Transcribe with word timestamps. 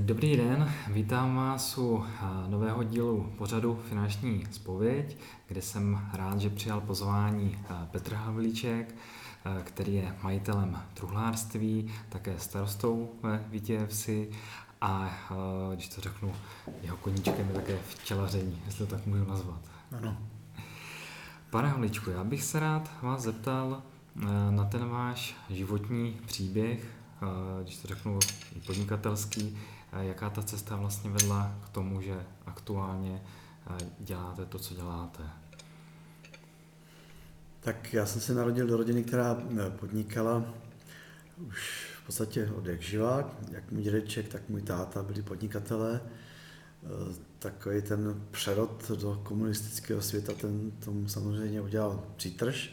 Dobrý 0.00 0.36
den, 0.36 0.72
vítám 0.88 1.36
vás 1.36 1.78
u 1.78 2.04
nového 2.48 2.82
dílu 2.82 3.32
pořadu 3.38 3.82
Finanční 3.88 4.46
spověď, 4.50 5.16
kde 5.46 5.62
jsem 5.62 6.08
rád, 6.12 6.40
že 6.40 6.50
přijal 6.50 6.80
pozvání 6.80 7.58
Petr 7.90 8.14
Havlíček, 8.14 8.94
který 9.64 9.94
je 9.94 10.16
majitelem 10.22 10.82
truhlářství, 10.94 11.92
také 12.08 12.38
starostou 12.38 13.10
ve 13.22 13.44
Vítěvsi 13.48 14.30
a 14.80 15.10
když 15.74 15.88
to 15.88 16.00
řeknu, 16.00 16.32
jeho 16.82 16.96
koníčkem 16.96 17.48
je 17.48 17.54
také 17.54 17.78
včelaření, 17.88 18.62
jestli 18.66 18.86
to 18.86 18.96
tak 18.96 19.06
můžu 19.06 19.24
nazvat. 19.24 19.60
Ano. 19.98 20.16
Pane 21.50 21.68
Havlíčku, 21.68 22.10
já 22.10 22.24
bych 22.24 22.44
se 22.44 22.60
rád 22.60 22.90
vás 23.02 23.22
zeptal 23.22 23.82
na 24.50 24.64
ten 24.64 24.88
váš 24.88 25.36
životní 25.50 26.16
příběh, 26.26 26.86
když 27.62 27.76
to 27.76 27.88
řeknu 27.88 28.18
podnikatelský, 28.66 29.58
jaká 30.02 30.30
ta 30.30 30.42
cesta 30.42 30.76
vlastně 30.76 31.10
vedla 31.10 31.58
k 31.64 31.68
tomu, 31.68 32.00
že 32.00 32.26
aktuálně 32.46 33.22
děláte 33.98 34.46
to, 34.46 34.58
co 34.58 34.74
děláte? 34.74 35.22
Tak 37.60 37.92
já 37.92 38.06
jsem 38.06 38.20
se 38.20 38.34
narodil 38.34 38.66
do 38.66 38.76
rodiny, 38.76 39.04
která 39.04 39.36
e, 39.66 39.70
podnikala 39.70 40.44
už 41.48 41.90
v 42.02 42.06
podstatě 42.06 42.50
od 42.56 42.66
jak 42.66 42.82
živá. 42.82 43.30
Jak 43.50 43.72
můj 43.72 43.82
dědeček, 43.82 44.28
tak 44.28 44.48
můj 44.48 44.62
táta 44.62 45.02
byli 45.02 45.22
podnikatelé. 45.22 46.00
E, 46.00 46.02
takový 47.38 47.82
ten 47.82 48.22
přerod 48.30 48.90
do 48.90 49.20
komunistického 49.22 50.02
světa, 50.02 50.32
ten 50.32 50.70
tomu 50.70 51.08
samozřejmě 51.08 51.60
udělal 51.60 52.04
přítrž. 52.16 52.72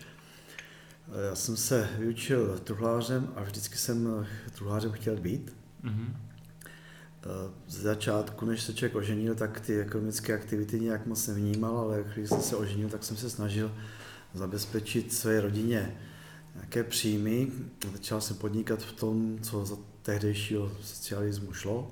Já 1.29 1.35
jsem 1.35 1.57
se 1.57 1.89
vyučil 1.97 2.59
truhlářem 2.59 3.33
a 3.35 3.43
vždycky 3.43 3.77
jsem 3.77 4.27
truhlářem 4.55 4.91
chtěl 4.91 5.15
být. 5.15 5.55
Mm-hmm. 5.83 6.13
Z 7.67 7.81
začátku, 7.81 8.45
než 8.45 8.63
se 8.63 8.73
člověk 8.73 8.95
oženil, 8.95 9.35
tak 9.35 9.59
ty 9.59 9.79
ekonomické 9.79 10.33
aktivity 10.33 10.79
nějak 10.79 11.05
moc 11.05 11.27
nevnímal, 11.27 11.77
ale 11.77 12.05
když 12.13 12.29
jsem 12.29 12.41
se 12.41 12.55
oženil, 12.55 12.89
tak 12.89 13.03
jsem 13.03 13.17
se 13.17 13.29
snažil 13.29 13.71
zabezpečit 14.33 15.13
své 15.13 15.41
rodině 15.41 15.97
nějaké 16.55 16.83
příjmy. 16.83 17.47
Začal 17.91 18.21
jsem 18.21 18.37
podnikat 18.37 18.83
v 18.83 18.93
tom, 18.93 19.37
co 19.41 19.65
za 19.65 19.75
tehdejšího 20.01 20.71
socialismu 20.81 21.53
šlo. 21.53 21.91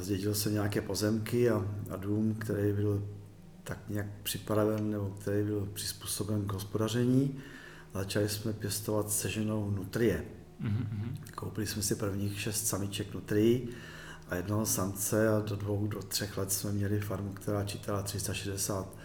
Zdědil 0.00 0.34
jsem 0.34 0.52
nějaké 0.52 0.80
pozemky 0.80 1.50
a, 1.50 1.74
a 1.90 1.96
dům, 1.96 2.34
který 2.34 2.72
byl 2.72 3.08
tak 3.64 3.78
nějak 3.88 4.06
připraven, 4.22 4.90
nebo 4.90 5.10
který 5.20 5.44
byl 5.44 5.68
přizpůsoben 5.72 6.46
k 6.46 6.52
hospodaření. 6.52 7.38
Začali 7.94 8.28
jsme 8.28 8.52
pěstovat 8.52 9.10
se 9.10 9.30
ženou 9.30 9.70
nutrie. 9.70 10.24
Mm-hmm. 10.62 11.16
Koupili 11.34 11.66
jsme 11.66 11.82
si 11.82 11.94
prvních 11.94 12.40
šest 12.40 12.66
samiček 12.66 13.14
nutrii 13.14 13.68
a 14.30 14.34
jednoho 14.34 14.66
samce 14.66 15.28
a 15.28 15.40
do 15.40 15.56
dvou, 15.56 15.86
do 15.86 16.02
třech 16.02 16.38
let 16.38 16.52
jsme 16.52 16.72
měli 16.72 17.00
farmu, 17.00 17.32
která 17.32 17.64
čítala 17.64 18.02
360 18.02 18.96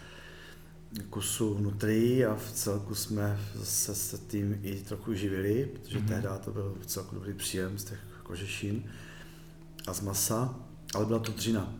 kusů 1.09 1.57
nutrí 1.57 2.25
a 2.25 2.35
v 2.35 2.51
celku 2.51 2.95
jsme 2.95 3.39
se, 3.63 3.95
se 3.95 4.17
tím 4.17 4.59
i 4.63 4.75
trochu 4.75 5.13
živili, 5.13 5.65
protože 5.65 5.99
mm-hmm. 5.99 6.07
tehdy 6.07 6.27
to 6.43 6.51
byl 6.51 6.75
v 6.81 6.85
celku 6.85 7.15
dobrý 7.15 7.33
příjem 7.33 7.77
z 7.77 7.83
těch 7.83 7.99
kožešin 8.23 8.83
a 9.87 9.93
z 9.93 10.01
masa, 10.01 10.55
ale 10.95 11.05
byla 11.05 11.19
to 11.19 11.31
dřina. 11.31 11.73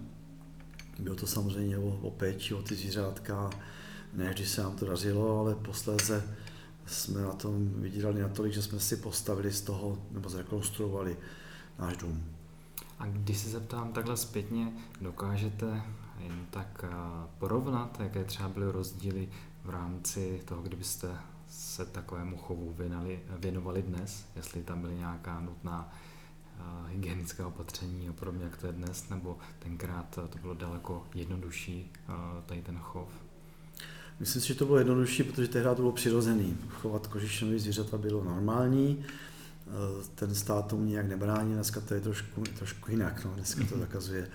Bylo 0.99 1.15
to 1.15 1.27
samozřejmě 1.27 1.77
o, 1.77 1.99
o 2.01 2.11
péči, 2.11 2.53
o 2.53 2.61
ty 2.61 2.75
zvířátka, 2.75 3.49
ne 4.13 4.29
vždy 4.29 4.45
se 4.45 4.61
nám 4.61 4.75
to 4.75 4.85
dařilo, 4.85 5.39
ale 5.39 5.55
posléze 5.55 6.23
jsme 6.85 7.21
na 7.21 7.31
tom 7.31 7.69
vydírali 7.81 8.21
natolik, 8.21 8.53
že 8.53 8.61
jsme 8.61 8.79
si 8.79 8.97
postavili 8.97 9.51
z 9.51 9.61
toho, 9.61 10.05
nebo 10.11 10.29
zrekonstruovali 10.29 11.17
náš 11.79 11.97
dům. 11.97 12.23
A 13.01 13.07
když 13.07 13.37
se 13.37 13.49
zeptám 13.49 13.93
takhle 13.93 14.17
zpětně, 14.17 14.71
dokážete 15.01 15.81
jen 16.19 16.45
tak 16.49 16.85
eh, 16.87 16.89
porovnat, 17.37 17.99
jaké 17.99 18.23
třeba 18.23 18.49
byly 18.49 18.71
rozdíly 18.71 19.29
v 19.63 19.69
rámci 19.69 20.41
toho, 20.45 20.61
kdybyste 20.61 21.17
se 21.49 21.85
takovému 21.85 22.37
chovu 22.37 22.73
věnali, 22.77 23.19
věnovali 23.39 23.81
dnes, 23.81 24.25
jestli 24.35 24.63
tam 24.63 24.81
byly 24.81 24.95
nějaká 24.95 25.39
nutná 25.39 25.93
uh, 26.59 26.89
hygienická 26.89 27.47
opatření 27.47 28.09
a 28.09 28.13
podobně, 28.13 28.43
jak 28.43 28.57
to 28.57 28.67
je 28.67 28.73
dnes, 28.73 29.09
nebo 29.09 29.37
tenkrát 29.59 30.19
to 30.29 30.37
bylo 30.41 30.53
daleko 30.53 31.07
jednodušší, 31.15 31.91
tady 32.45 32.61
ten 32.61 32.77
chov? 32.77 33.09
Myslím 34.19 34.41
si, 34.41 34.47
že 34.47 34.55
to 34.55 34.65
bylo 34.65 34.77
jednodušší, 34.77 35.23
protože 35.23 35.47
tehdy 35.47 35.69
to 35.69 35.75
bylo 35.75 35.91
přirozený. 35.91 36.57
Chovat 36.69 37.07
kožešinové 37.07 37.59
zvířata 37.59 37.97
bylo 37.97 38.23
normální, 38.23 39.05
Eh, 39.05 39.05
ten 40.15 40.35
stát 40.35 40.67
tomu 40.67 40.85
nějak 40.85 41.07
nebrání, 41.07 41.53
dneska 41.53 41.81
to 41.81 41.93
je 41.93 42.01
trošku, 42.01 42.41
trošku 42.41 42.91
jinak, 42.91 43.25
no, 43.25 43.31
dneska 43.35 43.65
to 43.65 43.75
mhm. 43.75 43.79
zakazuje. 43.79 44.29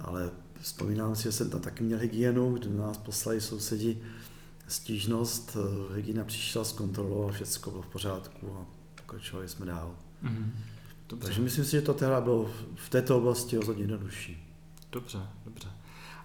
Ale 0.00 0.30
vzpomínám 0.60 1.16
si, 1.16 1.22
že 1.22 1.32
jsem 1.32 1.50
tam 1.50 1.60
taky 1.60 1.84
měl 1.84 1.98
hygienu, 1.98 2.52
kde 2.52 2.70
nás 2.70 2.98
poslali 2.98 3.40
sousedi 3.40 4.02
stížnost, 4.68 5.56
eh, 5.56 5.94
hygiena 5.94 6.24
přišla, 6.24 6.64
zkontrolovala, 6.64 7.32
všechno 7.32 7.72
bylo 7.72 7.82
v 7.82 7.86
pořádku 7.86 8.56
a 8.56 8.66
pokračovali 8.94 9.48
jsme 9.48 9.66
dál. 9.66 9.94
Mm-hmm. 10.24 10.50
Dobře. 11.08 11.26
Takže 11.26 11.42
myslím 11.42 11.64
si, 11.64 11.70
že 11.70 11.82
to 11.82 11.94
teda 11.94 12.20
bylo 12.20 12.50
v 12.74 12.88
této 12.88 13.18
oblasti 13.18 13.56
rozhodně 13.56 13.82
jednodušší. 13.82 14.48
Dobře, 14.92 15.18
dobře. 15.44 15.68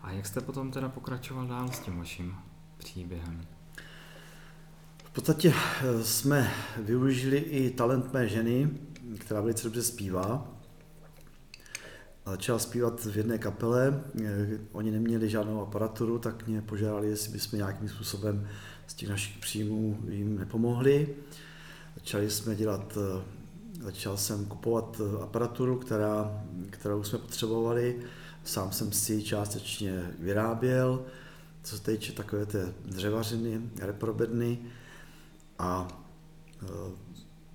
A 0.01 0.11
jak 0.11 0.25
jste 0.25 0.41
potom 0.41 0.72
teda 0.72 0.89
pokračoval 0.89 1.47
dál 1.47 1.72
s 1.72 1.79
tím 1.79 1.97
vaším 1.97 2.35
příběhem? 2.78 3.47
Podstatě 5.17 5.53
eh, 5.53 6.03
jsme 6.03 6.53
využili 6.78 7.38
i 7.38 7.69
talent 7.69 8.13
mé 8.13 8.28
ženy, 8.28 8.69
která 9.19 9.41
velice 9.41 9.63
dobře 9.63 9.83
zpívá. 9.83 10.47
Začala 12.25 12.59
zpívat 12.59 13.05
v 13.05 13.17
jedné 13.17 13.38
kapele, 13.38 14.03
eh, 14.23 14.47
oni 14.72 14.91
neměli 14.91 15.29
žádnou 15.29 15.61
aparaturu, 15.61 16.19
tak 16.19 16.47
mě 16.47 16.61
požádali, 16.61 17.09
jestli 17.09 17.31
bychom 17.31 17.57
nějakým 17.57 17.89
způsobem 17.89 18.47
z 18.88 18.94
těch 18.94 19.09
našich 19.09 19.38
příjmů 19.38 20.00
jim 20.09 20.38
nepomohli. 20.38 21.16
Začali 21.95 22.31
jsme 22.31 22.55
dělat, 22.55 22.97
eh, 22.97 23.23
začal 23.84 24.17
jsem 24.17 24.45
kupovat 24.45 25.01
aparaturu, 25.23 25.75
která, 25.79 26.44
kterou 26.69 27.03
jsme 27.03 27.19
potřebovali. 27.19 27.99
Sám 28.44 28.72
jsem 28.72 28.91
si 28.91 29.13
ji 29.13 29.23
částečně 29.23 30.11
vyráběl, 30.19 31.05
co 31.63 31.78
se 31.78 31.84
týče 31.84 32.11
takové 32.13 32.45
té 32.45 32.73
dřevařiny, 32.85 33.61
reprobedny 33.81 34.59
a 35.59 35.88
e, 36.62 36.66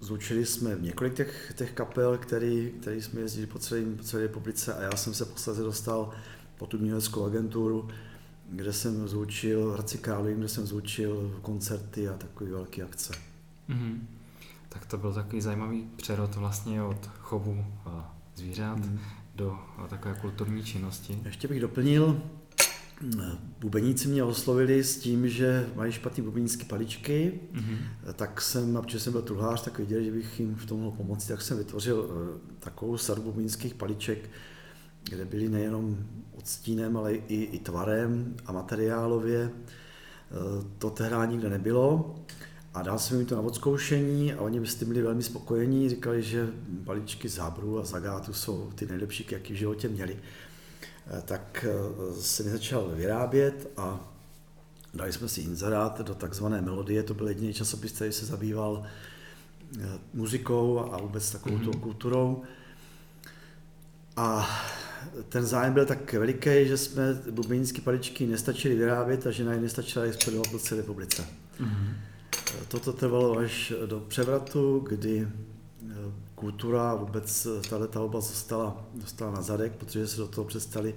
zlučili 0.01 0.47
jsme 0.47 0.77
několik 0.81 1.15
těch, 1.15 1.53
těch 1.57 1.73
kapel, 1.73 2.19
který, 2.19 2.73
který 2.81 3.03
jsme 3.03 3.21
jezdili 3.21 3.47
po, 3.47 3.59
celém, 3.59 3.97
po 3.97 4.03
celé 4.03 4.23
republice 4.23 4.75
a 4.75 4.83
já 4.83 4.97
jsem 4.97 5.15
se 5.15 5.25
posledně 5.25 5.63
dostal 5.63 6.11
po 6.59 6.67
tu 6.67 6.79
uměleckou 6.79 7.25
agenturu, 7.25 7.89
kde 8.51 8.73
jsem 8.73 9.09
zvučil 9.09 9.71
v 9.71 9.75
Hradci 9.75 9.99
Králové, 9.99 10.35
kde 10.35 10.49
jsem 10.49 10.67
zvučil 10.67 11.39
koncerty 11.43 12.09
a 12.09 12.13
takové 12.13 12.51
velké 12.51 12.83
akce. 12.83 13.13
Mm-hmm. 13.69 13.99
Tak 14.69 14.87
to 14.87 14.99
byl 14.99 15.13
takový 15.15 15.41
zajímavý 15.41 15.91
přerod 15.97 16.35
vlastně 16.35 16.83
od 16.83 17.07
chovu 17.19 17.65
zvířat 18.35 18.79
mm-hmm. 18.79 18.99
do 19.35 19.59
takové 19.89 20.15
kulturní 20.21 20.65
činnosti. 20.65 21.19
Ještě 21.25 21.49
bych 21.49 21.61
doplnil, 21.61 22.23
Bubeníci 23.61 24.09
mě 24.09 24.25
oslovili 24.25 24.85
s 24.85 24.99
tím, 24.99 25.29
že 25.29 25.67
mají 25.75 25.93
špatné 25.93 26.25
bubenícké 26.25 26.65
paličky, 26.65 27.41
mm-hmm. 27.53 27.77
tak 28.13 28.41
jsem, 28.41 28.77
a 28.77 28.83
protože 28.83 29.01
jsem 29.01 29.13
byl 29.13 29.23
truhlář, 29.23 29.63
tak 29.63 29.79
viděl, 29.79 30.03
že 30.03 30.11
bych 30.11 30.41
jim 30.41 30.55
v 30.55 30.67
tom 30.67 30.81
mohl 30.81 30.97
pomoci, 30.97 31.29
tak 31.29 31.43
jsem 31.43 31.59
vytvořil 31.59 32.11
eh, 32.11 32.39
takovou 32.59 32.99
sadu 32.99 33.23
bubeníckých 33.23 33.75
paliček, 33.75 34.31
kde 35.11 35.25
byly 35.25 35.49
nejenom 35.49 35.99
odstínem, 36.33 36.97
ale 36.97 37.15
i, 37.15 37.43
i 37.43 37.59
tvarem 37.59 38.35
a 38.47 38.53
materiálově. 38.53 39.51
Eh, 39.51 40.65
to 40.79 40.91
tehdy 40.91 41.17
nikde 41.29 41.51
nebylo. 41.51 42.15
A 42.75 42.83
dal 42.83 42.99
jsem 42.99 43.19
jim 43.19 43.27
to 43.27 43.37
na 43.37 43.43
odzkoušení 43.43 44.33
a 44.33 44.41
oni 44.41 44.67
s 44.67 44.75
tím 44.75 44.89
byli 44.89 45.03
velmi 45.03 45.23
spokojení. 45.23 45.89
Říkali, 45.89 46.23
že 46.23 46.49
paličky 46.85 47.29
z 47.29 47.39
Habru 47.39 47.81
a 47.81 47.85
Zagátu 47.85 48.33
jsou 48.33 48.71
ty 48.75 48.87
nejlepší, 48.87 49.27
jaké 49.31 49.55
v 49.55 49.57
životě 49.57 49.89
měli. 49.89 50.17
Eh, 51.07 51.23
tak 51.25 51.65
eh, 51.69 52.15
se 52.21 52.43
mi 52.43 52.51
začal 52.51 52.89
vyrábět 52.89 53.71
a 53.77 54.01
dali 54.95 55.13
jsme 55.13 55.29
si 55.29 55.41
inzerát 55.41 56.01
do 56.01 56.15
takzvané 56.15 56.61
melodie, 56.61 57.03
to 57.03 57.15
byl 57.15 57.29
jediný 57.29 57.55
časopis, 57.55 57.93
který 57.93 58.13
se 58.13 58.27
zabýval 58.27 58.83
eh, 59.81 59.87
muzikou 60.15 60.79
a 60.93 60.99
vůbec 60.99 61.31
takovou 61.31 61.57
mm-hmm. 61.57 61.81
kulturou. 61.81 62.43
A 64.17 64.49
ten 65.29 65.47
zájem 65.47 65.73
byl 65.73 65.87
tak 65.87 66.13
veliký, 66.13 66.69
že 66.69 66.77
jsme 66.77 67.15
bubenícké 67.31 67.81
paličky 67.81 68.27
nestačili 68.27 68.75
vyrábět 68.75 69.27
a 69.27 69.31
že 69.31 69.45
na 69.45 69.55
ně 69.55 69.61
nestačila 69.61 70.05
expedovat 70.05 70.49
po 70.51 70.59
celé 70.59 70.81
republice. 70.81 71.25
Mm-hmm. 71.61 71.95
Toto 72.69 72.93
trvalo 72.93 73.39
až 73.39 73.73
do 73.87 74.01
převratu, 74.01 74.87
kdy 74.89 75.29
kultura 76.35 76.91
a 76.91 76.95
vůbec 76.95 77.47
tato 77.71 78.05
oblast 78.05 78.31
dostala, 78.31 78.85
dostala 78.95 79.31
na 79.33 79.43
zadek, 79.43 79.73
protože 79.73 80.09
se 80.09 80.17
do 80.17 80.29
toho 80.29 80.45
přestali 80.45 80.95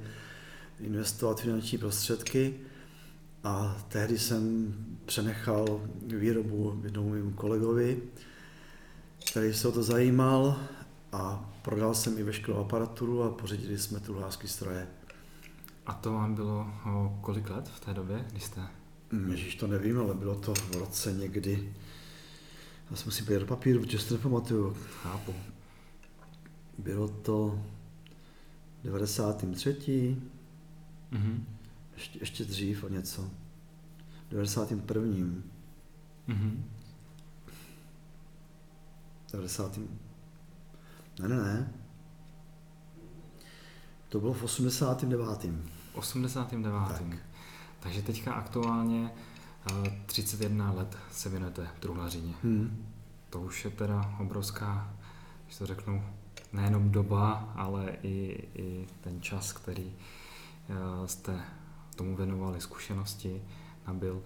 investovat 0.79 1.41
finanční 1.41 1.77
prostředky 1.77 2.53
a 3.43 3.77
tehdy 3.87 4.19
jsem 4.19 4.73
přenechal 5.05 5.81
výrobu 6.07 6.81
jednomu 6.83 7.09
mému 7.09 7.31
kolegovi, 7.31 8.01
který 9.31 9.53
se 9.53 9.67
o 9.67 9.71
to 9.71 9.83
zajímal 9.83 10.59
a 11.11 11.51
prodal 11.61 11.95
jsem 11.95 12.17
i 12.17 12.23
veškerou 12.23 12.57
aparaturu 12.57 13.23
a 13.23 13.29
pořídili 13.29 13.77
jsme 13.77 13.99
truhlářské 13.99 14.47
stroje. 14.47 14.88
A 15.85 15.93
to 15.93 16.13
vám 16.13 16.35
bylo 16.35 16.67
o 16.85 17.19
kolik 17.21 17.49
let 17.49 17.69
v 17.69 17.79
té 17.79 17.93
době, 17.93 18.25
když 18.31 18.43
jste? 18.43 18.61
Hm, 19.11 19.31
Ježíš, 19.31 19.55
to 19.55 19.67
nevím, 19.67 19.99
ale 19.99 20.13
bylo 20.13 20.35
to 20.35 20.53
v 20.53 20.75
roce 20.75 21.13
někdy. 21.13 21.73
Já 22.91 22.95
jsem 22.95 23.11
si 23.11 23.39
do 23.39 23.45
papíru, 23.45 23.79
protože 23.79 23.99
si 23.99 24.09
to 24.09 24.13
nepamatuju. 24.13 24.77
Chápu. 25.03 25.33
Bylo 26.77 27.07
to 27.07 27.61
v 28.81 28.83
93. 28.83 30.17
Mhm. 31.11 31.45
Ještě, 31.93 32.19
ještě 32.19 32.45
dřív 32.45 32.83
o 32.83 32.89
něco. 32.89 33.29
V 34.27 34.29
91. 34.29 35.41
Mhm. 36.27 36.65
90. 39.31 39.77
Ne, 41.19 41.27
ne, 41.27 41.35
ne. 41.35 41.73
To 44.09 44.19
bylo 44.19 44.33
v 44.33 44.43
89. 44.43 45.51
89. 45.93 46.88
Tak. 46.88 47.17
Takže 47.79 48.01
teďka 48.01 48.33
aktuálně 48.33 49.11
31 50.06 50.71
let 50.71 50.97
se 51.12 51.29
věnujete 51.29 51.67
truhlařině. 51.79 52.33
Hmm. 52.44 52.85
To 53.29 53.41
už 53.41 53.65
je 53.65 53.71
teda 53.71 54.15
obrovská, 54.19 54.94
když 55.45 55.57
to 55.57 55.65
řeknu, 55.65 56.03
nejenom 56.53 56.89
doba, 56.89 57.53
ale 57.56 57.97
i, 58.03 58.47
i 58.56 58.88
ten 59.01 59.21
čas, 59.21 59.53
který 59.53 59.94
eh, 60.69 61.07
jste 61.07 61.39
tomu 61.95 62.15
věnovali, 62.15 62.62
zkušenosti 62.62 63.41
nabil. 63.88 64.23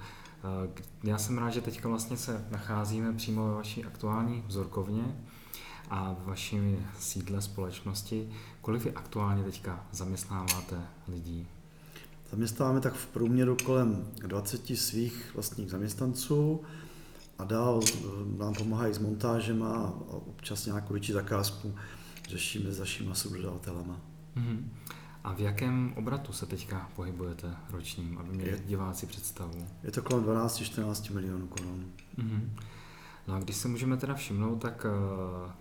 Eh, 0.67 0.81
Já 1.03 1.17
jsem 1.17 1.37
rád, 1.37 1.49
že 1.49 1.61
teďka 1.61 1.89
vlastně 1.89 2.17
se 2.17 2.47
nacházíme 2.51 3.13
přímo 3.13 3.47
ve 3.47 3.53
vaší 3.55 3.85
aktuální 3.85 4.43
vzorkovně 4.47 5.15
a 5.89 6.13
v 6.13 6.25
vaším 6.25 6.87
sídle 6.99 7.41
společnosti. 7.41 8.29
Kolik 8.61 8.83
vy 8.83 8.91
aktuálně 8.93 9.43
teďka 9.43 9.85
zaměstnáváte 9.91 10.81
lidí? 11.07 11.47
Zaměstnáváme 12.31 12.81
tak 12.81 12.93
v 12.93 13.07
průměru 13.07 13.57
kolem 13.65 14.07
20 14.27 14.77
svých 14.77 15.31
vlastních 15.33 15.69
zaměstnanců 15.71 16.61
a 17.39 17.43
dál 17.43 17.79
eh, 17.83 17.97
nám 18.37 18.53
pomáhají 18.53 18.93
s 18.93 18.97
montážem 18.99 19.63
a 19.63 19.93
občas 20.09 20.65
nějakou 20.65 20.93
větší 20.93 21.11
zakázku 21.13 21.75
řešíme 22.29 22.71
s 22.71 22.79
našimi 22.79 23.09
subdodavatelama. 23.15 24.01
Mhm. 24.35 24.71
A 25.23 25.33
v 25.33 25.39
jakém 25.39 25.93
obratu 25.97 26.33
se 26.33 26.45
teďka 26.45 26.89
pohybujete 26.95 27.55
ročním, 27.71 28.17
aby 28.17 28.29
měli 28.33 28.49
Je- 28.51 28.59
diváci 28.65 29.05
představu? 29.05 29.67
Je 29.83 29.91
to 29.91 30.01
kolem 30.01 30.23
12-14 30.23 31.13
milionů 31.13 31.47
korun. 31.47 31.85
Mhm. 32.17 32.51
No 33.27 33.33
a 33.35 33.39
když 33.39 33.55
se 33.55 33.67
můžeme 33.67 33.97
teda 33.97 34.13
všimnout, 34.13 34.55
tak 34.55 34.85
eh, 34.85 35.51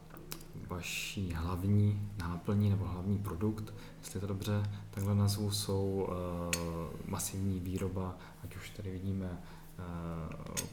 vaší 0.69 1.33
hlavní 1.33 2.11
náplní 2.19 2.71
nebo 2.71 2.85
hlavní 2.85 3.19
produkt, 3.19 3.75
jestli 3.99 4.21
to 4.21 4.27
dobře 4.27 4.63
takhle 4.91 5.15
nazvu, 5.15 5.51
jsou 5.51 6.09
eh, 6.11 7.11
masivní 7.11 7.61
výroba, 7.61 8.19
ať 8.45 8.57
už 8.57 8.71
tady 8.71 8.91
vidíme 8.91 9.43
eh, 9.79 9.83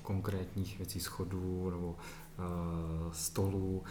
konkrétních 0.01 0.77
věcí 0.77 0.99
schodů 0.99 1.69
nebo 1.69 1.95
eh, 1.97 2.41
stolů. 3.11 3.83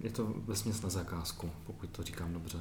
Je 0.00 0.10
to 0.10 0.34
vesměs 0.46 0.82
na 0.82 0.90
zakázku, 0.90 1.50
pokud 1.66 1.90
to 1.90 2.02
říkám 2.02 2.32
dobře. 2.32 2.58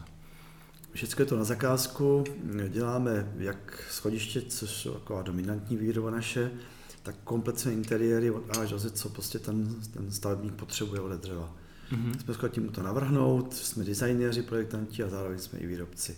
Všechno 0.93 1.21
je 1.21 1.25
to 1.25 1.37
na 1.37 1.43
zakázku, 1.43 2.23
děláme 2.69 3.33
jak 3.37 3.85
schodiště, 3.89 4.41
což 4.41 4.85
je 4.85 4.91
taková 4.91 5.21
dominantní 5.21 5.77
výroba 5.77 6.11
naše, 6.11 6.51
tak 7.03 7.15
kompletně 7.23 7.73
interiéry 7.73 8.31
od 8.31 8.57
A 8.57 8.61
až 8.61 8.73
co 8.93 9.09
prostě 9.09 9.39
ten, 9.39 9.75
ten 9.93 10.11
stavebník 10.11 10.53
potřebuje 10.53 11.01
ode 11.01 11.17
dřeva. 11.17 11.62
Mhm. 11.91 12.19
Jsme 12.19 12.33
schopni 12.33 12.63
mu 12.63 12.71
to 12.71 12.83
navrhnout, 12.83 13.53
jsme 13.53 13.83
designéři, 13.83 14.41
projektanti 14.41 15.03
a 15.03 15.09
zároveň 15.09 15.39
jsme 15.39 15.59
i 15.59 15.68
výrobci. 15.68 16.18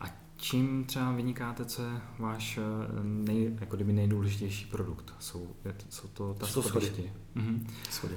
A 0.00 0.04
čím 0.36 0.84
třeba 0.84 1.12
vynikáte, 1.12 1.64
co 1.64 1.82
je 1.82 2.00
váš 2.18 2.58
eh, 2.58 2.62
nej, 3.02 3.56
jako 3.60 3.76
kdyby 3.76 3.92
nejdůležitější 3.92 4.66
produkt? 4.66 5.14
Jsou, 5.18 5.48
jsou 5.90 6.08
to 6.08 6.34
ta 6.34 6.46
Jsou 6.46 6.62
schody. 6.62 6.86
schodiště. 6.86 7.12
Mhm. 7.34 7.66
Schody. 7.90 8.14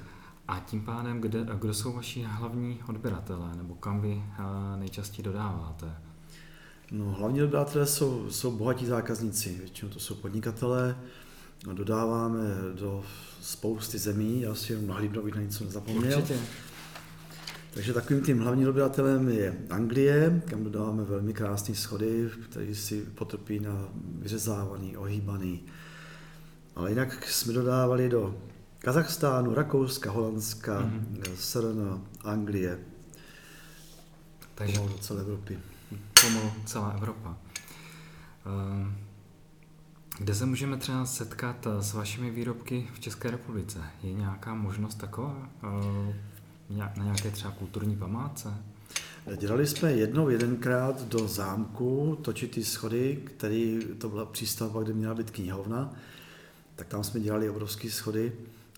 A 0.47 0.59
tím 0.59 0.81
pádem, 0.81 1.21
kde, 1.21 1.45
kdo 1.59 1.73
jsou 1.73 1.93
vaši 1.93 2.23
hlavní 2.23 2.79
odběratelé, 2.87 3.55
nebo 3.55 3.75
kam 3.75 4.01
vy 4.01 4.23
eh, 4.39 4.77
nejčastěji 4.77 5.23
dodáváte? 5.23 5.95
No, 6.91 7.11
hlavní 7.11 7.39
dodavatelé 7.39 7.85
jsou, 7.85 8.29
jsou 8.29 8.57
bohatí 8.57 8.85
zákazníci, 8.85 9.49
většinou 9.59 9.91
to 9.91 9.99
jsou 9.99 10.15
podnikatelé, 10.15 10.97
dodáváme 11.73 12.39
do 12.79 13.03
spousty 13.41 13.97
zemí, 13.97 14.41
já 14.41 14.55
si 14.55 14.73
jenom 14.73 14.87
nahlídnu, 14.87 15.21
abych 15.21 15.35
na 15.35 15.41
něco 15.41 15.63
nezapomněl. 15.63 16.17
Určitě. 16.17 16.39
Takže 17.73 17.93
takovým 17.93 18.23
tím 18.23 18.39
hlavním 18.39 18.65
dodavatelem 18.65 19.29
je 19.29 19.57
Anglie, 19.69 20.41
kam 20.49 20.63
dodáváme 20.63 21.03
velmi 21.03 21.33
krásné 21.33 21.75
schody, 21.75 22.29
který 22.49 22.75
si 22.75 23.01
potrpí 23.01 23.59
na 23.59 23.89
vyřezávaný, 24.19 24.97
ohýbaný. 24.97 25.63
Ale 26.75 26.89
jinak 26.89 27.29
jsme 27.29 27.53
dodávali 27.53 28.09
do 28.09 28.37
Kazachstánu, 28.79 29.53
Rakouska, 29.53 30.11
Holandska, 30.11 30.79
Mhm. 30.79 31.07
mm-hmm. 31.21 31.33
SRN, 31.35 32.01
Anglie, 32.23 32.79
Takže 34.55 34.73
pomalu 34.75 34.93
do 34.93 34.99
celé 34.99 35.21
Evropy. 35.21 35.59
pomalu 36.21 36.51
celá 36.65 36.89
Evropa. 36.89 37.37
Eh, 38.45 39.06
Kde 40.19 40.35
se 40.35 40.45
můžeme 40.45 40.77
třeba 40.77 41.05
setkat 41.05 41.67
eh, 41.67 41.83
s 41.83 41.93
vašimi 41.93 42.31
výrobky 42.31 42.87
v 42.93 42.99
České 42.99 43.31
republice? 43.31 43.79
Je 44.03 44.13
nějaká 44.13 44.53
možnost 44.53 44.95
taková? 44.95 45.49
Eh, 45.63 46.13
Na 46.77 47.03
nějaké 47.03 47.31
třeba 47.31 47.51
kulturní 47.51 47.95
památce? 47.97 48.53
Dělali 49.37 49.67
jsme 49.67 49.91
jednou, 49.91 50.29
jedenkrát 50.29 51.07
do 51.07 51.27
zámku 51.27 52.17
točit 52.21 52.51
ty 52.51 52.63
schody, 52.63 53.21
který, 53.25 53.79
to 53.97 54.09
byla 54.09 54.25
přístavba, 54.25 54.83
kde 54.83 54.93
měla 54.93 55.15
být 55.15 55.31
knihovna, 55.31 55.93
tak 56.75 56.87
tam 56.87 57.03
jsme 57.03 57.19
dělali 57.19 57.49
obrovské 57.49 57.89
schody, 57.89 58.31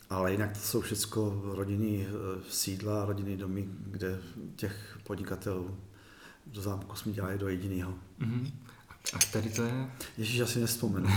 ale 0.09 0.31
jinak 0.31 0.53
to 0.53 0.59
jsou 0.59 0.81
všechno 0.81 1.41
rodinný 1.43 2.05
eh, 2.07 2.41
sídla, 2.49 3.05
rodinný 3.05 3.37
domy, 3.37 3.69
kde 3.87 4.19
těch 4.55 4.99
podnikatelů 5.03 5.77
do 6.45 6.61
zámku 6.61 6.95
jsme 6.95 7.11
dělali 7.11 7.37
do 7.37 7.47
jediného. 7.47 7.93
Mhm. 8.19 8.51
A 9.13 9.17
který 9.17 9.49
to 9.49 9.63
je? 9.63 9.87
Ježíš, 10.17 10.39
asi 10.39 10.59
nespomenu. 10.59 11.09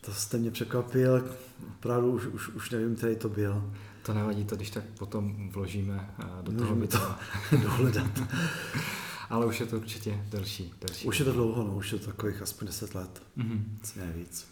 To 0.00 0.14
jste 0.14 0.38
mě 0.38 0.50
překvapil, 0.50 1.34
opravdu 1.68 2.12
už, 2.12 2.26
už, 2.26 2.48
už 2.48 2.70
nevím, 2.70 2.96
který 2.96 3.16
to 3.16 3.28
byl. 3.28 3.72
To 4.02 4.14
nevadí, 4.14 4.44
to 4.44 4.56
když 4.56 4.70
tak 4.70 4.84
potom 4.98 5.50
vložíme 5.50 6.10
eh, 6.18 6.24
do 6.42 6.52
toho 6.52 6.74
Můžeme 6.74 6.86
to 6.86 7.14
dohledat. 7.62 8.06
Ale 9.30 9.46
už 9.46 9.60
je 9.60 9.66
to 9.66 9.76
určitě 9.76 10.24
delší. 10.30 10.74
delší 10.80 11.06
Už 11.08 11.18
je 11.18 11.24
to 11.24 11.32
dlouho, 11.32 11.64
no, 11.64 11.76
už 11.76 11.92
je 11.92 11.98
to 11.98 12.06
takových 12.06 12.42
aspoň 12.42 12.66
10 12.66 12.94
let, 12.94 13.22
Mhm. 13.36 13.78
co 13.82 14.00
ne 14.00 14.12
víc. 14.12 14.46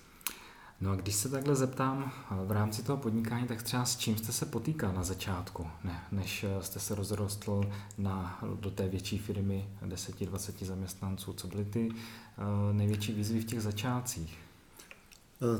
No 0.80 0.90
a 0.90 0.96
když 0.96 1.14
se 1.14 1.28
takhle 1.28 1.54
zeptám 1.56 2.12
eh, 2.30 2.34
v 2.46 2.50
rámci 2.50 2.82
toho 2.82 2.96
podnikání, 2.96 3.46
tak 3.46 3.62
třeba 3.62 3.84
s 3.84 3.96
čím 3.96 4.16
jste 4.16 4.32
se 4.32 4.46
potýkal 4.46 4.92
na 4.92 5.02
začátku, 5.04 5.66
ne, 5.84 6.00
než 6.12 6.44
eh, 6.44 6.62
jste 6.62 6.80
se 6.80 6.94
rozrostl 6.94 7.60
na, 7.98 8.38
do 8.60 8.70
té 8.70 8.88
větší 8.88 9.18
firmy 9.18 9.68
10-20 9.86 10.64
zaměstnanců? 10.66 11.32
Co 11.32 11.48
byly 11.48 11.64
ty 11.64 11.88
uh, 11.90 11.96
největší 12.76 13.12
výzvy 13.12 13.40
v 13.40 13.44
těch 13.44 13.62
začátcích? 13.62 14.38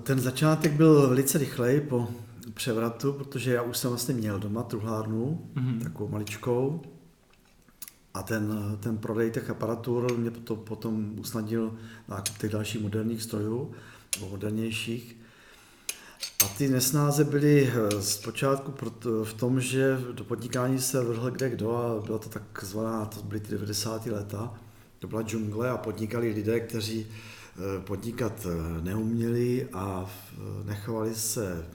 Ten 0.03 0.21
začátek 0.21 0.73
byl 0.73 1.09
velice 1.09 1.39
rychlej 1.39 1.81
po 1.81 2.09
převratu, 2.55 3.13
protože 3.13 3.53
já 3.55 3.63
už 3.63 3.77
jsem 3.79 3.91
vlastně 3.91 4.15
měl 4.15 4.39
doma 4.39 4.63
truhlárnu, 4.63 5.51
Mhm. 5.55 5.81
takovou 5.81 6.09
maličkou. 6.09 6.83
A 8.15 8.23
ten, 8.23 8.53
ten 8.81 8.99
prodej 8.99 9.31
těch 9.31 9.51
aparatur 9.51 10.17
mě 10.19 10.31
potom, 10.31 10.59
potom 10.59 11.19
usnadnil 11.19 11.77
nákup 12.09 12.39
těch 12.39 12.51
dalších 12.53 12.83
moderních 12.83 13.23
strojů, 13.23 13.73
nebo 14.17 14.31
modernějších. 14.31 15.17
A 16.45 16.49
ty 16.49 16.69
nesnáze 16.69 17.25
byly 17.25 17.73
eh, 17.73 18.03
zpočátku 18.03 18.75
v 19.25 19.33
tom, 19.33 19.61
že 19.61 19.99
do 20.13 20.25
podnikání 20.25 20.81
se 20.81 21.05
vrhl 21.05 21.31
kde 21.31 21.51
kdo 21.51 21.77
a 21.77 22.07
byla 22.07 22.19
to 22.19 22.29
takzvaná, 22.29 23.05
to 23.05 23.23
byly 23.23 23.41
ty 23.41 23.51
90. 23.51 24.07
léta, 24.07 24.55
to 24.99 25.09
byla 25.09 25.23
džungle 25.23 25.71
a 25.71 25.77
podnikali 25.77 26.33
lidé, 26.33 26.61
kteří 26.61 27.07
eh, 27.07 27.81
podnikat 27.81 28.47
eh, 28.47 28.83
neuměli 28.83 29.69
a 29.73 30.11
nechovali 30.65 31.15
se 31.15 31.67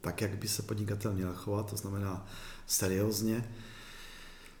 tak, 0.00 0.20
jak 0.20 0.38
by 0.38 0.48
se 0.48 0.62
podnikatel 0.62 1.12
měl 1.12 1.34
chovat, 1.34 1.70
to 1.70 1.76
znamená 1.76 2.26
seriózně. 2.66 3.44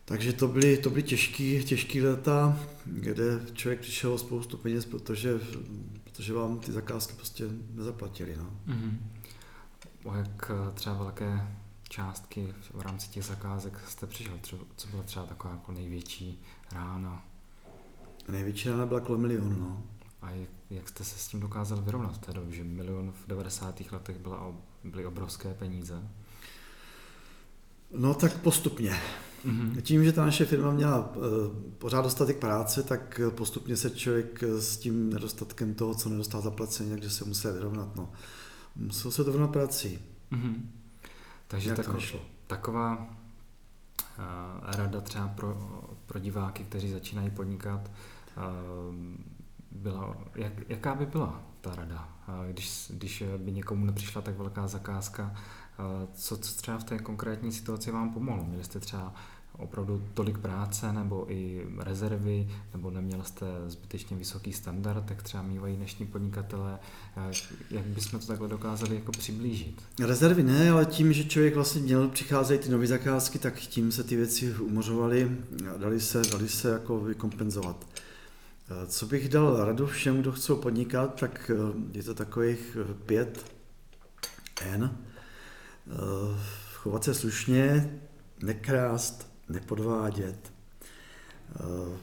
Takže 0.04 0.32
to 0.32 0.48
byly, 0.48 0.76
to 0.76 0.90
byly 0.90 1.02
těžký, 1.02 1.64
těžký 1.64 2.02
léta, 2.02 2.60
kde 2.84 3.40
člověk 3.52 3.80
přišel 3.80 4.12
o 4.12 4.18
spoustu 4.18 4.56
peněz, 4.56 4.84
protože, 4.84 5.40
protože 6.14 6.32
vám 6.32 6.58
ty 6.58 6.72
zakázky 6.72 7.14
prostě 7.14 7.44
nezaplatili. 7.70 8.36
No. 8.36 8.50
Mhm. 8.66 9.10
O 10.04 10.14
jak 10.14 10.50
eh, 10.50 10.72
třeba 10.72 10.94
velké 10.96 11.56
částky 11.88 12.54
v 12.74 12.80
rámci 12.80 13.08
těch 13.08 13.24
zakázek 13.24 13.80
jste 13.88 14.06
přišel? 14.06 14.38
Třeba, 14.40 14.64
co 14.76 14.88
byla 14.88 15.02
třeba 15.02 15.26
taková 15.26 15.54
jako 15.54 15.72
největší 15.72 16.42
rána? 16.72 17.24
Největší 18.28 18.68
rána 18.68 18.86
byla 18.86 19.00
kolem 19.00 19.20
milionu. 19.20 19.56
No. 19.58 19.82
A 20.22 20.30
jak, 20.30 20.48
jak 20.70 20.88
jste 20.88 21.04
se 21.04 21.18
s 21.18 21.28
tím 21.28 21.40
dokázal 21.40 21.82
vyrovnat 21.82 22.14
v 22.14 22.18
té 22.18 22.32
době, 22.32 22.56
že 22.56 22.64
milion 22.64 23.12
v 23.12 23.26
90. 23.26 23.80
letech 23.92 24.18
byla, 24.18 24.52
byly 24.84 25.06
obrovské 25.06 25.54
peníze? 25.54 26.08
No 27.94 28.14
tak 28.14 28.38
postupně. 28.38 28.96
Mm-hmm. 29.46 29.80
Tím, 29.80 30.04
že 30.04 30.12
ta 30.12 30.24
naše 30.24 30.44
firma 30.44 30.70
měla 30.70 31.16
uh, 31.16 31.22
pořád 31.78 32.02
dostatek 32.02 32.38
práce, 32.38 32.82
tak 32.82 33.20
postupně 33.30 33.76
se 33.76 33.90
člověk 33.90 34.42
s 34.42 34.76
tím 34.76 35.12
nedostatkem 35.12 35.74
toho, 35.74 35.94
co 35.94 36.08
nedostal 36.08 36.40
zaplacení, 36.40 36.90
takže 36.90 37.10
se 37.10 37.24
musel 37.24 37.52
vyrovnat. 37.52 37.96
No. 37.96 38.12
Musel 38.76 39.10
se 39.10 39.24
to 39.24 39.30
vyrovnat 39.30 39.52
prací. 39.52 39.98
Mm-hmm. 40.32 40.54
Takže 41.48 41.74
tako, 41.74 41.98
taková 42.46 42.98
uh, 42.98 44.24
rada 44.62 45.00
třeba 45.00 45.28
pro, 45.28 45.56
pro 46.06 46.18
diváky, 46.18 46.64
kteří 46.64 46.90
začínají 46.90 47.30
podnikat, 47.30 47.90
uh, 48.36 48.42
byla, 49.70 50.16
jak, 50.34 50.52
jaká 50.68 50.94
by 50.94 51.06
byla 51.06 51.42
ta 51.60 51.74
rada, 51.74 52.08
uh, 52.28 52.52
když, 52.52 52.92
když 52.94 53.24
by 53.36 53.52
někomu 53.52 53.86
nepřišla 53.86 54.22
tak 54.22 54.38
velká 54.38 54.66
zakázka, 54.66 55.30
uh, 55.32 55.38
co, 56.14 56.36
co 56.36 56.54
třeba 56.54 56.78
v 56.78 56.84
té 56.84 56.98
konkrétní 56.98 57.52
situaci 57.52 57.90
vám 57.90 58.12
pomohlo? 58.12 58.44
Měli 58.44 58.64
jste 58.64 58.80
třeba 58.80 59.14
opravdu 59.58 60.02
tolik 60.14 60.38
práce 60.38 60.92
nebo 60.92 61.32
i 61.32 61.66
rezervy, 61.78 62.48
nebo 62.72 62.90
neměl 62.90 63.22
jste 63.22 63.46
zbytečně 63.66 64.16
vysoký 64.16 64.52
standard, 64.52 65.04
tak 65.04 65.22
třeba 65.22 65.42
mývají 65.42 65.76
dnešní 65.76 66.06
podnikatelé. 66.06 66.78
Jak 67.70 67.84
bychom 67.84 68.20
to 68.20 68.26
takhle 68.26 68.48
dokázali 68.48 68.94
jako 68.94 69.12
přiblížit? 69.12 69.82
Rezervy 70.06 70.42
ne, 70.42 70.70
ale 70.70 70.86
tím, 70.86 71.12
že 71.12 71.24
člověk 71.24 71.54
vlastně 71.54 71.82
měl 71.82 72.08
přicházejí 72.08 72.60
ty 72.60 72.68
nové 72.68 72.86
zakázky, 72.86 73.38
tak 73.38 73.54
tím 73.54 73.92
se 73.92 74.04
ty 74.04 74.16
věci 74.16 74.54
umořovaly 74.54 75.36
a 75.74 75.78
dali 75.78 76.00
se, 76.00 76.22
dali 76.32 76.48
se 76.48 76.70
jako 76.70 77.00
vykompenzovat. 77.00 77.86
Co 78.86 79.06
bych 79.06 79.28
dal 79.28 79.64
radu 79.64 79.86
všem, 79.86 80.20
kdo 80.20 80.32
chcou 80.32 80.56
podnikat, 80.56 81.20
tak 81.20 81.50
je 81.92 82.02
to 82.02 82.14
takových 82.14 82.76
pět 83.06 83.52
N. 84.60 84.98
Chovat 86.72 87.04
se 87.04 87.14
slušně, 87.14 87.98
nekrást, 88.42 89.32
nepodvádět, 89.48 90.52
eh, 91.50 91.98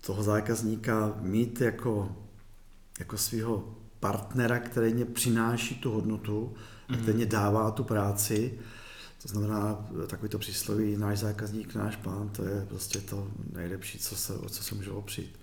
toho 0.00 0.22
zákazníka 0.22 1.14
mít 1.20 1.60
jako, 1.60 2.16
jako 2.98 3.18
svého 3.18 3.74
partnera, 4.00 4.58
který 4.58 4.94
mě 4.94 5.04
přináší 5.04 5.74
tu 5.74 5.90
hodnotu, 5.90 6.54
mm-hmm. 6.88 7.02
který 7.02 7.16
mě 7.16 7.26
dává 7.26 7.70
tu 7.70 7.84
práci. 7.84 8.58
To 9.22 9.28
znamená, 9.28 9.86
takový 10.06 10.28
to 10.28 10.38
přísloví, 10.38 10.96
náš 10.96 11.18
zákazník, 11.18 11.74
náš 11.74 11.96
pán, 11.96 12.28
to 12.28 12.44
je 12.44 12.66
prostě 12.68 13.00
to 13.00 13.28
nejlepší, 13.52 13.98
co 13.98 14.16
se, 14.16 14.34
o 14.34 14.48
co 14.48 14.62
se 14.64 14.74
může 14.74 14.90
opřít. 14.90 15.38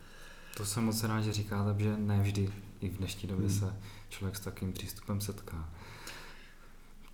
To 0.57 0.65
jsem 0.65 0.83
moc 0.83 1.03
rád, 1.03 1.21
že 1.21 1.33
říkáte, 1.33 1.83
že 1.83 1.97
ne 1.97 2.21
vždy 2.21 2.49
i 2.81 2.89
v 2.89 2.97
dnešní 2.97 3.29
době 3.29 3.47
mm. 3.47 3.53
se 3.53 3.75
člověk 4.09 4.35
s 4.35 4.39
takým 4.39 4.73
přístupem 4.73 5.21
setká. 5.21 5.69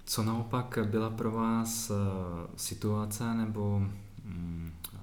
Co 0.10 0.24
naopak 0.24 0.80
byla 0.84 1.10
pro 1.10 1.32
vás 1.32 1.90
eh, 1.90 1.94
situace 2.56 3.34
nebo 3.34 3.80
mm, 4.26 4.72
eh, 4.94 4.98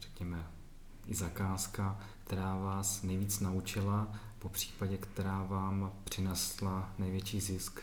řekněme 0.00 0.46
i 1.06 1.14
zakázka, 1.14 2.00
která 2.24 2.56
vás 2.56 3.02
nejvíc 3.02 3.40
naučila, 3.40 4.12
po 4.38 4.48
případě 4.48 4.96
která 4.96 5.42
vám 5.42 5.92
přinesla 6.04 6.92
největší 6.98 7.40
zisk? 7.40 7.80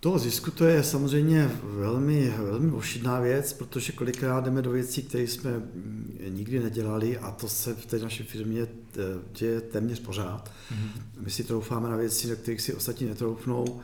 Toho 0.00 0.18
zisku 0.18 0.50
to 0.50 0.64
je 0.64 0.84
samozřejmě 0.84 1.50
velmi, 1.62 2.30
velmi 2.30 2.72
ošidná 2.72 3.20
věc, 3.20 3.52
protože 3.52 3.92
kolikrát 3.92 4.44
jdeme 4.44 4.62
do 4.62 4.70
věcí, 4.70 5.02
které 5.02 5.24
jsme 5.24 5.50
mm, 5.58 6.18
nikdy 6.28 6.60
nedělali 6.60 7.18
a 7.18 7.30
to 7.30 7.48
se 7.48 7.74
v 7.74 7.86
té 7.86 7.98
naší 7.98 8.22
firmě 8.22 8.62
eh, 8.62 9.02
děje 9.32 9.60
téměř 9.60 10.00
pořád. 10.00 10.52
Mm-hmm. 10.72 11.02
My 11.20 11.30
si 11.30 11.44
troufáme 11.44 11.88
na 11.88 11.96
věci, 11.96 12.28
na 12.28 12.34
kterých 12.34 12.60
si 12.60 12.74
ostatní 12.74 13.06
netroufnou. 13.06 13.80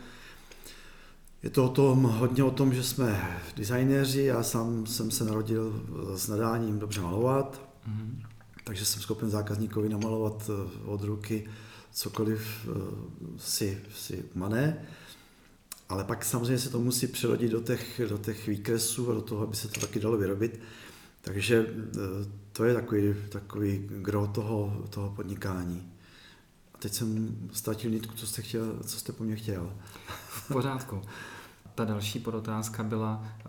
Je 1.45 1.51
to 1.51 1.65
o 1.65 1.69
tom, 1.69 2.03
hodně 2.03 2.45
o 2.45 2.51
tom, 2.51 2.75
že 2.75 2.83
jsme 2.83 3.41
designéři, 3.57 4.23
já 4.23 4.43
sám 4.43 4.87
jsem 4.87 5.11
se 5.11 5.25
narodil 5.25 5.83
s 6.17 6.29
nadáním 6.29 6.79
dobře 6.79 7.01
malovat, 7.01 7.69
mm-hmm. 7.89 8.27
takže 8.65 8.85
jsem 8.85 9.03
schopen 9.03 9.31
zákazníkovi 9.31 9.89
namalovat 9.89 10.51
eh, 10.51 10.79
od 10.85 11.03
ruky 11.03 11.49
cokoliv 11.93 12.69
eh, 12.69 12.71
si, 13.39 13.81
si 13.95 14.25
mané. 14.35 14.87
Ale 15.89 16.05
pak 16.05 16.25
samozřejmě 16.25 16.59
se 16.59 16.71
to 16.71 16.81
musí 16.81 17.07
přerodit 17.07 17.53
do 17.53 17.61
těch, 17.61 18.01
do 18.09 18.19
těch 18.19 18.47
výkresů 18.47 19.11
a 19.11 19.15
do 19.15 19.21
toho, 19.21 19.43
aby 19.43 19.57
se 19.57 19.69
to 19.69 19.81
taky 19.81 20.01
dalo 20.01 20.17
vyrobit. 20.17 20.61
Takže 21.21 21.67
eh, 21.69 22.01
to 22.53 22.65
je 22.65 22.75
takový, 22.75 23.15
takový 23.29 23.87
gro 23.89 24.27
toho, 24.27 24.85
toho 24.91 25.11
podnikání. 25.11 25.93
A 26.75 26.79
teď 26.79 26.93
jsem 26.93 27.37
ztratil 27.53 27.91
nitku, 27.91 28.15
co 28.15 28.27
jste, 28.27 28.43
chtěl, 28.43 28.79
co 28.87 28.99
jste 28.99 29.13
po 29.13 29.25
mně 29.25 29.37
chtěl. 29.37 29.73
V 30.29 30.53
pořádku. 30.53 31.03
Ta 31.75 31.85
další 31.85 32.19
podotázka 32.19 32.83
byla, 32.83 33.25
eh, 33.41 33.45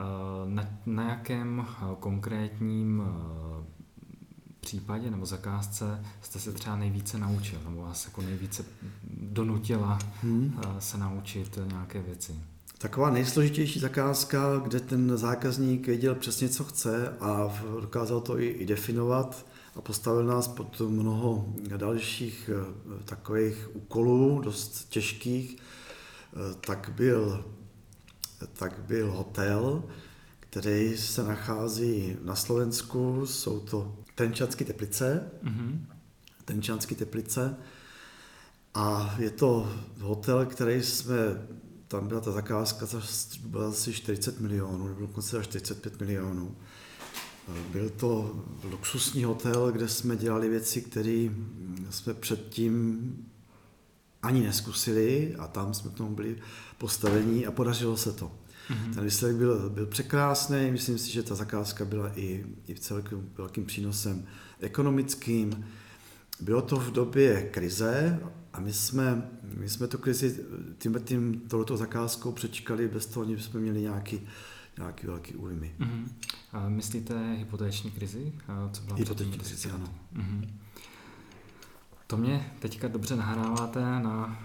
na, 0.46 0.68
na 0.86 1.10
jakém 1.10 1.66
eh, 1.68 1.96
konkrétním 2.00 3.04
eh, 3.06 3.64
případě 4.60 5.12
nebo 5.12 5.26
zakázce 5.26 6.06
jste 6.22 6.40
se 6.40 6.52
třeba 6.52 6.76
nejvíce 6.76 7.18
naučil, 7.18 7.60
nebo 7.66 7.82
vás 7.82 8.06
jako 8.06 8.22
nejvíce 8.22 8.66
donutila 9.22 10.00
hmm. 10.22 10.62
se 10.80 10.98
naučit 10.98 11.60
nějaké 11.68 12.02
věci? 12.02 12.36
Taková 12.78 13.10
nejsložitější 13.10 13.80
zakázka, 13.80 14.58
kde 14.64 14.80
ten 14.80 15.18
zákazník 15.18 15.88
věděl 15.88 16.16
přesně, 16.16 16.50
co 16.50 16.64
chce 16.64 17.10
a 17.20 17.54
dokázal 17.82 18.22
to 18.22 18.40
i, 18.40 18.48
i 18.48 18.66
definovat 18.66 19.46
a 19.76 19.82
postavil 19.82 20.24
nás 20.24 20.48
pod 20.48 20.82
mnoho 20.82 21.54
dalších 21.78 22.50
takových 23.06 23.76
úkolů, 23.76 24.42
dost 24.42 24.90
těžkých, 24.90 25.58
tak 26.62 26.92
byl 26.96 27.46
tak 28.54 28.80
byl 28.80 29.12
hotel, 29.12 29.84
který 30.40 30.98
se 30.98 31.24
nachází 31.24 32.18
na 32.24 32.36
Slovensku, 32.36 33.26
jsou 33.26 33.60
to 33.60 33.96
Tenčanské 34.16 34.66
teplice, 34.66 35.32
mm-hmm. 35.44 35.80
Tenčanské 36.46 36.96
teplice 36.96 37.56
a 38.74 39.16
je 39.20 39.30
to 39.30 39.72
hotel, 40.00 40.46
který 40.46 40.84
jsme, 40.84 41.16
tam 41.88 42.08
byla 42.08 42.22
ta 42.22 42.32
zakázka, 42.32 42.88
byla 43.46 43.70
asi 43.70 43.94
40 43.94 44.40
milionů, 44.40 44.88
nebo 44.88 45.00
dokonce 45.00 45.38
až 45.40 45.48
45 45.48 46.00
milionů. 46.00 46.56
Byl 47.72 47.90
to 47.90 48.44
luxusní 48.64 49.24
hotel, 49.24 49.72
kde 49.72 49.88
jsme 49.88 50.16
dělali 50.18 50.50
věci, 50.50 50.82
které 50.82 51.30
jsme 51.90 52.14
předtím 52.14 53.12
ani 54.26 54.44
neskusili 54.44 55.36
a 55.40 55.48
tam 55.48 55.74
jsme 55.74 55.92
k 55.92 55.94
tomu 55.94 56.16
byli 56.16 56.36
postavení 56.78 57.46
a 57.46 57.52
podařilo 57.52 57.98
se 57.98 58.14
to. 58.14 58.32
Mm-hmm. 58.70 58.94
Ten 58.94 59.04
výsledek 59.04 59.38
byl, 59.38 59.70
byl 59.70 59.86
překrásný, 59.86 60.72
myslím 60.72 60.98
si, 60.98 61.12
že 61.12 61.24
ta 61.24 61.36
zakázka 61.36 61.86
byla 61.86 62.12
i, 62.16 62.46
i 62.68 62.74
v 62.74 62.80
celkem 62.80 63.30
velkým 63.38 63.66
přínosem 63.66 64.26
ekonomickým. 64.60 65.66
Bylo 66.40 66.62
to 66.62 66.76
v 66.76 66.92
době 66.92 67.50
krize 67.52 68.20
a 68.54 68.60
my 68.60 68.74
jsme, 68.74 69.30
my 69.58 69.70
jsme 69.70 69.88
tu 69.88 69.98
krizi 69.98 70.40
tím, 70.78 71.00
tím 71.06 71.42
touto 71.48 71.78
zakázkou 71.78 72.32
přečkali 72.32 72.88
bez 72.88 73.06
toho, 73.06 73.36
že 73.36 73.44
jsme 73.44 73.60
měli 73.60 73.82
nějaký, 73.82 74.22
nějaký 74.78 75.08
velký 75.08 75.36
újmy. 75.36 75.76
Mm-hmm. 75.80 76.08
A 76.52 76.70
myslíte 76.70 77.34
hypotéční 77.34 77.92
krizi? 77.92 78.34
Co 78.72 78.82
byla 78.82 78.98
hypotéční 78.98 79.38
krizi, 79.38 79.70
ano. 79.70 79.94
Mm-hmm. 80.16 80.48
To 82.08 82.18
mě 82.18 82.52
teďka 82.60 82.88
dobře 82.88 83.16
nahráváte 83.16 83.82
na, 83.82 84.40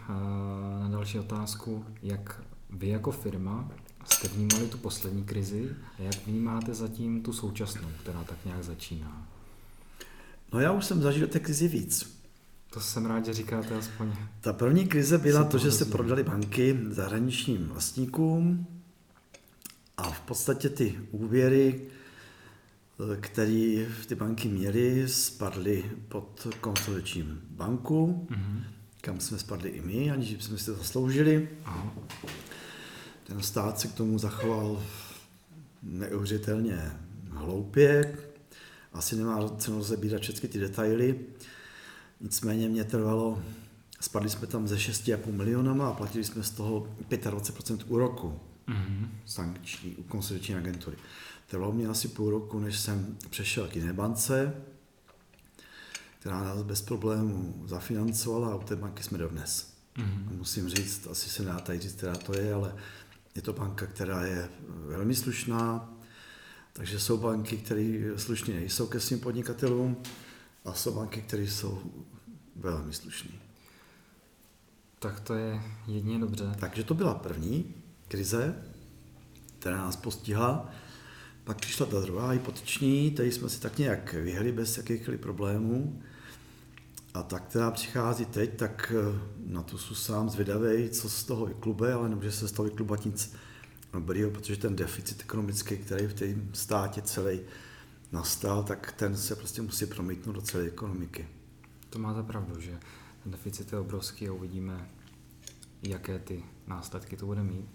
na 0.80 0.88
další 0.88 1.18
otázku, 1.18 1.84
jak 2.02 2.42
vy 2.70 2.88
jako 2.88 3.10
firma 3.10 3.70
jste 4.04 4.28
vnímali 4.28 4.66
tu 4.66 4.78
poslední 4.78 5.24
krizi 5.24 5.70
a 5.98 6.02
jak 6.02 6.26
vnímáte 6.26 6.74
zatím 6.74 7.22
tu 7.22 7.32
současnou, 7.32 7.88
která 8.02 8.24
tak 8.24 8.38
nějak 8.44 8.64
začíná? 8.64 9.26
No 10.52 10.60
já 10.60 10.72
už 10.72 10.84
jsem 10.84 11.02
zažil 11.02 11.26
té 11.26 11.40
krizi 11.40 11.68
víc. 11.68 12.20
To 12.70 12.80
jsem 12.80 13.06
rád, 13.06 13.24
že 13.24 13.34
říkáte 13.34 13.74
aspoň. 13.74 14.12
Ta 14.40 14.52
první 14.52 14.86
krize 14.86 15.18
byla 15.18 15.44
to, 15.44 15.58
že 15.58 15.72
se 15.72 15.84
prodali 15.84 16.22
banky 16.22 16.80
zahraničním 16.88 17.66
vlastníkům 17.66 18.66
a 19.96 20.10
v 20.10 20.20
podstatě 20.20 20.68
ty 20.68 20.98
úvěry, 21.10 21.80
které 23.20 23.86
ty 24.06 24.14
banky 24.14 24.48
měly, 24.48 25.08
spadly 25.08 25.84
pod 26.08 26.46
konsolidačním 26.60 27.40
banku, 27.50 28.26
mm-hmm. 28.30 28.62
kam 29.00 29.20
jsme 29.20 29.38
spadli 29.38 29.68
i 29.68 29.80
my, 29.80 30.10
aniž 30.10 30.44
jsme 30.44 30.58
si 30.58 30.66
to 30.66 30.74
zasloužili. 30.74 31.48
Aha. 31.64 31.92
Ten 33.24 33.42
stát 33.42 33.80
se 33.80 33.88
k 33.88 33.94
tomu 33.94 34.18
zachoval 34.18 34.82
neuvěřitelně 35.82 36.92
hloupě. 37.30 38.18
Asi 38.92 39.16
nemá 39.16 39.48
cenu 39.48 39.78
rozebírat 39.78 40.22
všechny 40.22 40.48
ty 40.48 40.58
detaily. 40.58 41.20
Nicméně 42.20 42.68
mě 42.68 42.84
trvalo, 42.84 43.42
spadli 44.00 44.30
jsme 44.30 44.46
tam 44.46 44.68
ze 44.68 44.76
6,5 44.76 45.32
milionama 45.32 45.88
a 45.88 45.92
platili 45.92 46.24
jsme 46.24 46.42
z 46.42 46.50
toho 46.50 46.86
25% 47.10 47.78
úroku 47.88 48.40
mm-hmm. 48.68 49.08
sankční 49.26 49.94
u 49.96 50.02
konsolidační 50.02 50.54
agentury. 50.54 50.96
Trvalo 51.50 51.72
mě 51.72 51.88
asi 51.88 52.08
půl 52.08 52.30
roku, 52.30 52.58
než 52.58 52.78
jsem 52.78 53.16
přešel 53.30 53.68
k 53.68 53.76
jiné 53.76 53.92
bance, 53.92 54.54
která 56.18 56.44
nás 56.44 56.62
bez 56.62 56.82
problémů 56.82 57.62
zafinancovala 57.66 58.52
a 58.52 58.54
u 58.54 58.62
té 58.62 58.76
banky 58.76 59.02
jsme 59.02 59.18
dodnes. 59.18 59.74
Mm-hmm. 59.96 60.36
Musím 60.36 60.68
říct, 60.68 61.06
asi 61.10 61.30
se 61.30 61.42
nedá 61.42 61.60
tady 61.60 61.80
říct, 61.80 61.92
která 61.92 62.16
to 62.16 62.38
je, 62.38 62.54
ale 62.54 62.76
je 63.34 63.42
to 63.42 63.52
banka, 63.52 63.86
která 63.86 64.24
je 64.24 64.48
velmi 64.68 65.14
slušná 65.14 65.90
Takže 66.72 67.00
jsou 67.00 67.16
banky, 67.16 67.56
které 67.56 68.00
slušně 68.16 68.54
nejsou 68.54 68.86
ke 68.86 69.00
svým 69.00 69.20
podnikatelům 69.20 69.96
a 70.64 70.72
jsou 70.72 70.94
banky, 70.94 71.22
které 71.22 71.42
jsou 71.42 71.82
velmi 72.56 72.92
slušné. 72.92 73.30
Tak 74.98 75.20
to 75.20 75.34
je 75.34 75.62
jedině 75.86 76.18
dobře. 76.18 76.44
Takže 76.60 76.84
to 76.84 76.94
byla 76.94 77.14
první 77.14 77.74
krize, 78.08 78.64
která 79.58 79.76
nás 79.76 79.96
postihla. 79.96 80.70
Pak 81.50 81.58
přišla 81.58 81.86
ta 81.86 82.00
druhá 82.00 82.30
hypoteční, 82.30 83.10
tady 83.10 83.32
jsme 83.32 83.48
si 83.48 83.60
tak 83.60 83.78
nějak 83.78 84.12
vyhli 84.12 84.52
bez 84.52 84.76
jakýchkoliv 84.76 85.20
problémů. 85.20 86.02
A 87.14 87.22
ta, 87.22 87.38
která 87.38 87.70
přichází 87.70 88.24
teď, 88.24 88.56
tak 88.56 88.92
eh, 88.96 89.18
na 89.46 89.62
to 89.62 89.78
jsou 89.78 89.94
sám 89.94 90.30
zvědavý, 90.30 90.90
co 90.90 91.08
z 91.08 91.24
toho 91.24 91.46
vyklube, 91.46 91.92
ale 91.92 92.08
nemůže 92.08 92.32
se 92.32 92.48
z 92.48 92.52
toho 92.52 92.68
vyklubat 92.68 93.04
nic 93.04 93.34
dobrýho, 93.92 94.30
protože 94.30 94.56
ten 94.56 94.76
deficit 94.76 95.20
ekonomický, 95.20 95.76
který 95.76 96.06
v 96.06 96.14
té 96.14 96.34
státě 96.52 97.02
celý 97.02 97.40
nastal, 98.12 98.62
tak 98.62 98.92
ten 98.92 99.16
se 99.16 99.36
prostě 99.36 99.62
musí 99.62 99.86
promítnout 99.86 100.32
do 100.32 100.40
celé 100.40 100.64
ekonomiky. 100.64 101.28
To 101.90 101.98
máte 101.98 102.22
pravdu, 102.22 102.60
že 102.60 102.78
ten 103.22 103.32
deficit 103.32 103.72
je 103.72 103.78
obrovský 103.78 104.28
a 104.28 104.32
uvidíme, 104.32 104.88
jaké 105.82 106.18
ty 106.18 106.44
následky 106.66 107.16
to 107.16 107.26
bude 107.26 107.42
mít. 107.42 107.68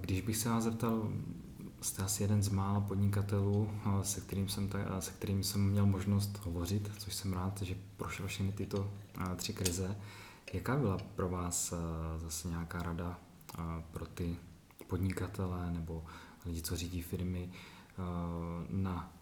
Když 0.00 0.20
bych 0.20 0.36
se 0.36 0.48
vás 0.48 0.64
zeptal, 0.64 1.12
jste 1.80 2.02
asi 2.02 2.22
jeden 2.22 2.42
z 2.42 2.48
mála 2.48 2.80
podnikatelů, 2.80 3.70
se 4.02 4.20
kterým 4.20 4.48
jsem, 4.48 4.70
se 5.00 5.10
kterým 5.10 5.44
jsem 5.44 5.70
měl 5.70 5.86
možnost 5.86 6.38
hovořit, 6.44 6.90
což 6.98 7.14
jsem 7.14 7.32
rád, 7.32 7.62
že 7.62 7.76
prošel 7.96 8.26
všechny 8.26 8.52
tyto 8.52 8.90
tři 9.36 9.52
krize. 9.52 9.96
Jaká 10.52 10.76
byla 10.76 10.98
pro 11.14 11.28
vás 11.28 11.74
zase 12.18 12.48
nějaká 12.48 12.82
rada 12.82 13.18
pro 13.92 14.06
ty 14.06 14.36
podnikatele 14.86 15.70
nebo 15.70 16.04
lidi, 16.46 16.62
co 16.62 16.76
řídí 16.76 17.02
firmy, 17.02 17.50
na, 18.68 19.12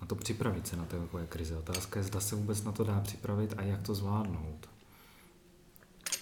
na 0.00 0.06
to 0.06 0.14
připravit 0.14 0.66
se 0.66 0.76
na 0.76 0.84
takové 0.84 1.26
krize? 1.26 1.56
Otázka 1.56 2.00
je, 2.00 2.04
zda 2.04 2.20
se 2.20 2.36
vůbec 2.36 2.62
na 2.62 2.72
to 2.72 2.84
dá 2.84 3.00
připravit 3.00 3.54
a 3.56 3.62
jak 3.62 3.82
to 3.82 3.94
zvládnout. 3.94 4.68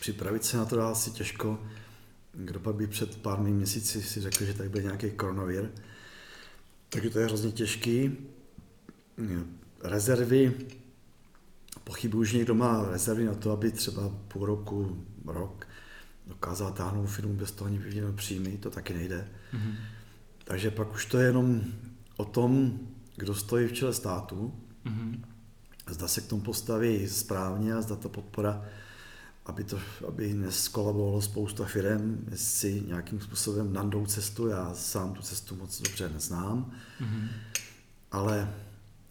Připravit 0.00 0.45
se 0.45 0.57
na 0.57 0.64
to 0.64 0.76
dá 0.76 0.90
asi 0.90 1.11
těžko. 1.11 1.59
Kdo 2.40 2.61
pak 2.61 2.75
by 2.75 2.87
před 2.87 3.16
pár 3.16 3.40
měsíci 3.40 4.02
si 4.02 4.21
řekl, 4.21 4.45
že 4.45 4.54
tady 4.54 4.68
byl 4.68 4.83
nějaký 4.83 5.11
koronavir. 5.11 5.71
Takže 6.88 7.11
to 7.11 7.18
je 7.18 7.26
hrozně 7.26 7.52
těžký. 7.52 8.16
Rezervy, 9.83 10.54
pochybuji, 11.85 12.25
že 12.25 12.37
někdo 12.37 12.54
má 12.54 12.90
rezervy 12.90 13.25
na 13.25 13.35
to, 13.35 13.50
aby 13.50 13.73
třeba 13.73 14.09
půl 14.28 14.47
roku, 14.47 15.04
rok 15.26 15.68
dokázal 16.26 16.73
táhnout 16.73 17.11
firmu 17.11 17.35
bez 17.35 17.52
toho, 17.52 17.68
ani 17.68 17.78
vyvíjet 17.78 18.16
příjmy, 18.16 18.59
to 18.59 18.71
taky 18.71 18.95
nejde. 18.95 19.28
Mm-hmm. 19.54 19.75
Takže 20.45 20.71
pak 20.71 20.95
už 20.95 21.07
to 21.07 21.18
je 21.18 21.26
jenom 21.26 21.64
o 22.16 22.25
tom, 22.25 22.80
kdo 23.16 23.35
stojí 23.35 23.68
v 23.68 23.73
čele 23.73 23.95
státu, 23.95 24.54
mm-hmm. 24.87 25.21
zda 25.88 26.09
se 26.09 26.21
k 26.21 26.26
tomu 26.26 26.42
postaví 26.42 27.09
správně 27.09 27.75
a 27.75 27.83
zda 27.83 27.97
ta 27.97 28.09
podpora 28.09 28.64
aby, 29.49 29.64
to, 29.64 29.78
aby 30.09 30.35
neskolabovalo 30.35 31.23
spousta 31.23 31.64
firm, 31.64 32.26
si 32.35 32.83
nějakým 32.87 33.21
způsobem 33.21 33.73
nandou 33.73 34.07
cestu. 34.07 34.49
Já 34.49 34.75
sám 34.75 35.12
tu 35.14 35.23
cestu 35.23 35.57
moc 35.57 35.83
dobře 35.83 36.09
neznám, 36.09 36.73
mm-hmm. 37.00 37.28
ale 38.12 38.55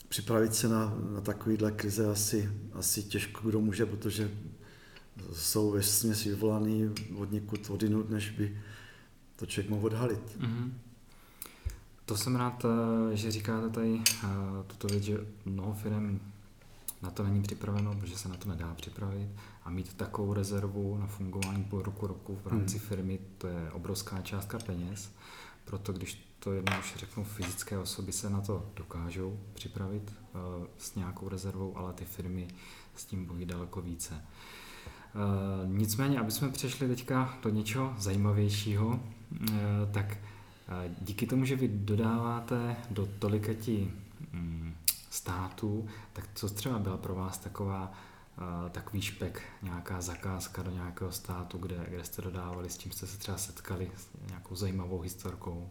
připravit 0.09 0.55
se 0.55 0.67
na, 0.67 0.93
na 1.13 1.21
takovýhle 1.21 1.71
krize 1.71 2.11
asi, 2.11 2.51
asi 2.73 3.03
těžko 3.03 3.49
kdo 3.49 3.61
může, 3.61 3.85
protože 3.85 4.31
jsou 5.33 5.71
ve 5.71 5.83
směs 5.83 6.23
vyvolaný 6.23 6.89
od 7.17 7.31
někud 7.31 7.69
odinut, 7.69 8.09
než 8.09 8.29
by 8.29 8.61
to 9.35 9.45
člověk 9.45 9.69
mohl 9.69 9.85
odhalit. 9.85 10.37
Mm-hmm. 10.39 10.71
To 12.05 12.17
jsem 12.17 12.35
rád, 12.35 12.65
eh, 12.65 13.15
že 13.15 13.31
říkáte 13.31 13.69
tady 13.69 14.01
eh, 14.23 14.27
tuto 14.67 14.87
věc, 14.87 15.03
že 15.03 15.17
mnoho 15.45 15.73
firm 15.73 16.19
na 17.01 17.11
to 17.11 17.23
není 17.23 17.41
připraveno, 17.41 17.95
protože 17.95 18.17
se 18.17 18.29
na 18.29 18.37
to 18.37 18.49
nedá 18.49 18.73
připravit 18.73 19.29
a 19.67 19.69
mít 19.69 19.93
takovou 19.93 20.33
rezervu 20.33 20.97
na 20.97 21.07
fungování 21.07 21.63
půl 21.63 21.81
roku, 21.81 22.07
roku 22.07 22.39
v 22.43 22.47
rámci 22.47 22.77
hmm. 22.77 22.87
firmy, 22.87 23.19
to 23.37 23.47
je 23.47 23.71
obrovská 23.71 24.21
částka 24.21 24.59
peněz. 24.59 25.11
Proto 25.65 25.93
když 25.93 26.35
to 26.39 26.53
jednoduše 26.53 26.97
řeknu, 26.97 27.23
fyzické 27.23 27.77
osoby 27.77 28.11
se 28.11 28.29
na 28.29 28.41
to 28.41 28.65
dokážou 28.75 29.39
připravit 29.53 30.13
uh, 30.33 30.65
s 30.77 30.95
nějakou 30.95 31.29
rezervou, 31.29 31.77
ale 31.77 31.93
ty 31.93 32.05
firmy 32.05 32.47
s 32.95 33.05
tím 33.05 33.25
bojí 33.25 33.45
daleko 33.45 33.81
více. 33.81 34.13
Uh, 34.13 35.71
nicméně, 35.77 36.19
aby 36.19 36.31
jsme 36.31 36.49
přešli 36.49 36.87
teďka 36.87 37.37
do 37.43 37.49
něčeho 37.49 37.93
zajímavějšího, 37.97 38.87
uh, 38.87 38.99
tak 39.91 40.17
díky 41.01 41.27
tomu, 41.27 41.45
že 41.45 41.55
vy 41.55 41.67
dodáváte 41.67 42.75
do 42.89 43.07
tolikati 43.19 43.91
um, 44.33 44.73
států, 45.09 45.87
tak 46.13 46.29
co 46.35 46.49
třeba 46.49 46.79
byla 46.79 46.97
pro 46.97 47.15
vás 47.15 47.37
taková 47.37 47.93
takový 48.71 49.01
špek, 49.01 49.41
nějaká 49.63 50.01
zakázka 50.01 50.61
do 50.63 50.71
nějakého 50.71 51.11
státu, 51.11 51.57
kde, 51.57 51.85
kde 51.89 52.03
jste 52.03 52.21
dodávali, 52.21 52.69
s 52.69 52.77
čím 52.77 52.91
jste 52.91 53.07
se 53.07 53.17
třeba 53.17 53.37
setkali, 53.37 53.91
s 53.97 54.27
nějakou 54.27 54.55
zajímavou 54.55 54.99
historkou? 54.99 55.69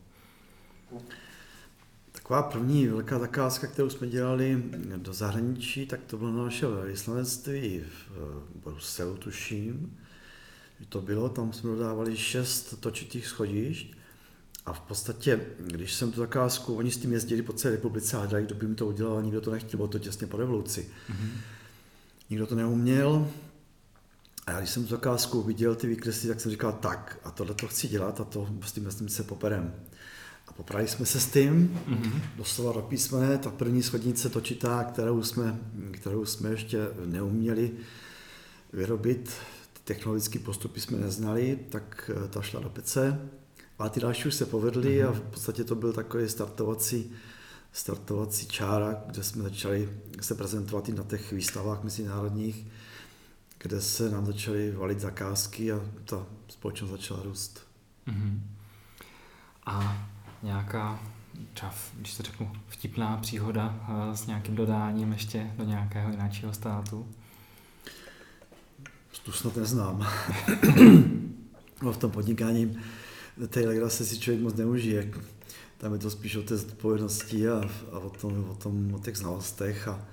Taková 2.13 2.43
první 2.43 2.87
velká 2.87 3.19
zakázka, 3.19 3.67
kterou 3.67 3.91
jsme 3.91 4.07
dělali 4.07 4.63
do 4.97 5.13
zahraničí, 5.13 5.87
tak 5.87 6.01
to 6.07 6.17
bylo 6.17 6.45
naše 6.45 6.67
vyslanectví 6.67 7.81
v 7.81 8.11
Bruselu, 8.65 9.17
tuším. 9.17 9.99
To 10.89 11.01
bylo, 11.01 11.29
tam 11.29 11.53
jsme 11.53 11.71
dodávali 11.71 12.17
šest 12.17 12.81
točitých 12.81 13.27
schodišť 13.27 13.95
a 14.67 14.73
v 14.73 14.81
podstatě, 14.81 15.47
když 15.59 15.95
jsem 15.95 16.13
tu 16.13 16.21
zakázku, 16.21 16.75
oni 16.75 16.91
s 16.91 16.99
tím 16.99 17.13
jezdili 17.13 17.43
po 17.43 17.53
celé 17.53 17.75
republice 17.75 18.17
a 18.17 18.21
hledali, 18.21 18.45
kdo 18.45 18.55
by 18.55 18.67
mi 18.67 18.75
to 18.75 18.87
udělal, 18.87 19.23
nikdo 19.23 19.41
to 19.41 19.51
nechtěl, 19.51 19.77
bylo 19.77 19.89
to 19.89 19.99
těsně 19.99 20.27
po 20.27 20.37
revoluci. 20.37 20.91
Mm-hmm. 21.11 21.31
Nikdo 22.31 22.47
to 22.47 22.55
neuměl. 22.55 23.29
A 24.47 24.51
já 24.51 24.59
když 24.59 24.71
jsem 24.71 24.83
tu 24.83 24.91
zakázku 24.91 25.43
viděl, 25.43 25.75
ty 25.75 25.87
výkresy, 25.87 26.29
tak 26.29 26.41
jsem 26.41 26.51
říkal, 26.51 26.73
tak, 26.73 27.19
a 27.25 27.31
tohle 27.31 27.55
to 27.55 27.69
chci 27.69 27.89
dělat 27.89 28.21
a 28.21 28.25
to 28.25 28.49
s 28.67 28.73
tím, 28.73 28.91
s 28.91 28.95
tím 28.95 29.09
se 29.09 29.23
poperem. 29.23 29.75
A 30.49 30.53
poprali 30.53 30.89
jsme 30.89 31.07
se 31.07 31.21
s 31.21 31.27
tím, 31.27 31.81
mm-hmm. 31.89 32.21
doslova 32.37 32.73
do 32.73 32.83
písmene, 32.83 33.39
ta 33.39 33.51
první 33.51 33.83
schodnice 33.83 34.29
točitá, 34.29 34.85
kterou 34.85 35.23
jsme, 35.23 35.59
kterou 35.91 36.25
jsme 36.25 36.51
ještě 36.51 36.79
neuměli 37.07 37.73
vyrobit, 38.73 39.31
ty 39.73 39.81
technologické 39.85 40.39
postupy 40.39 40.81
jsme 40.81 40.99
neznali, 40.99 41.59
tak 41.69 42.11
eh, 42.25 42.29
ta 42.29 42.43
šla 42.43 42.61
do 42.61 42.69
pece 42.69 43.21
a 43.79 43.89
ty 43.89 44.01
další 44.01 44.29
už 44.29 44.35
se 44.35 44.47
povedly 44.47 45.03
mm-hmm. 45.03 45.09
a 45.09 45.13
v 45.13 45.21
podstatě 45.21 45.65
to 45.65 45.75
byl 45.75 45.93
takový 45.93 46.29
startovací, 46.29 47.13
startovací 47.77 48.47
čára, 48.47 49.03
kde 49.07 49.23
jsme 49.23 49.43
začali 49.43 49.89
se 50.21 50.35
prezentovat 50.35 50.89
i 50.89 50.93
na 50.93 51.03
těch 51.03 51.33
výstavách 51.33 51.83
mezinárodních, 51.85 52.67
kde 53.59 53.81
se 53.81 54.11
nám 54.11 54.27
začaly 54.27 54.73
valit 54.73 55.01
zakázky 55.01 55.73
a 55.73 55.81
ta 56.05 56.27
společnost 56.49 56.91
začala 56.91 57.23
růst. 57.23 57.67
Mm-hmm. 58.09 58.41
A 59.67 60.07
nějaká, 60.43 61.01
třeba, 61.55 61.75
když 61.95 62.17
to 62.17 62.23
řeknu, 62.23 62.53
vtipná 62.69 63.17
příhoda 63.17 63.87
eh, 63.89 64.17
s 64.17 64.27
nějakým 64.27 64.55
dodáním 64.55 65.13
ještě 65.13 65.51
do 65.57 65.65
nějakého 65.65 66.11
jiného 66.11 66.53
státu? 66.53 67.09
Tu 69.25 69.33
snad 69.33 69.57
neznám. 69.57 70.07
no, 71.83 71.93
v 71.93 71.97
tom 71.97 72.11
podnikání 72.11 72.79
té 73.49 73.61
legrace 73.61 74.05
si 74.05 74.19
člověk 74.19 74.43
moc 74.43 74.55
neužije. 74.55 75.13
Tam 75.79 75.93
je 75.93 75.99
to 75.99 76.11
spíš 76.11 76.37
o 76.37 76.43
té 76.43 76.57
zodpovědnosti 76.57 77.49
a, 77.49 77.71
a 77.93 77.99
o, 77.99 78.11
tom, 78.11 78.51
o, 78.51 78.55
tom, 78.55 78.95
o 78.95 78.99
těch 78.99 79.17
znalostech 79.17 79.89
a 79.89 80.09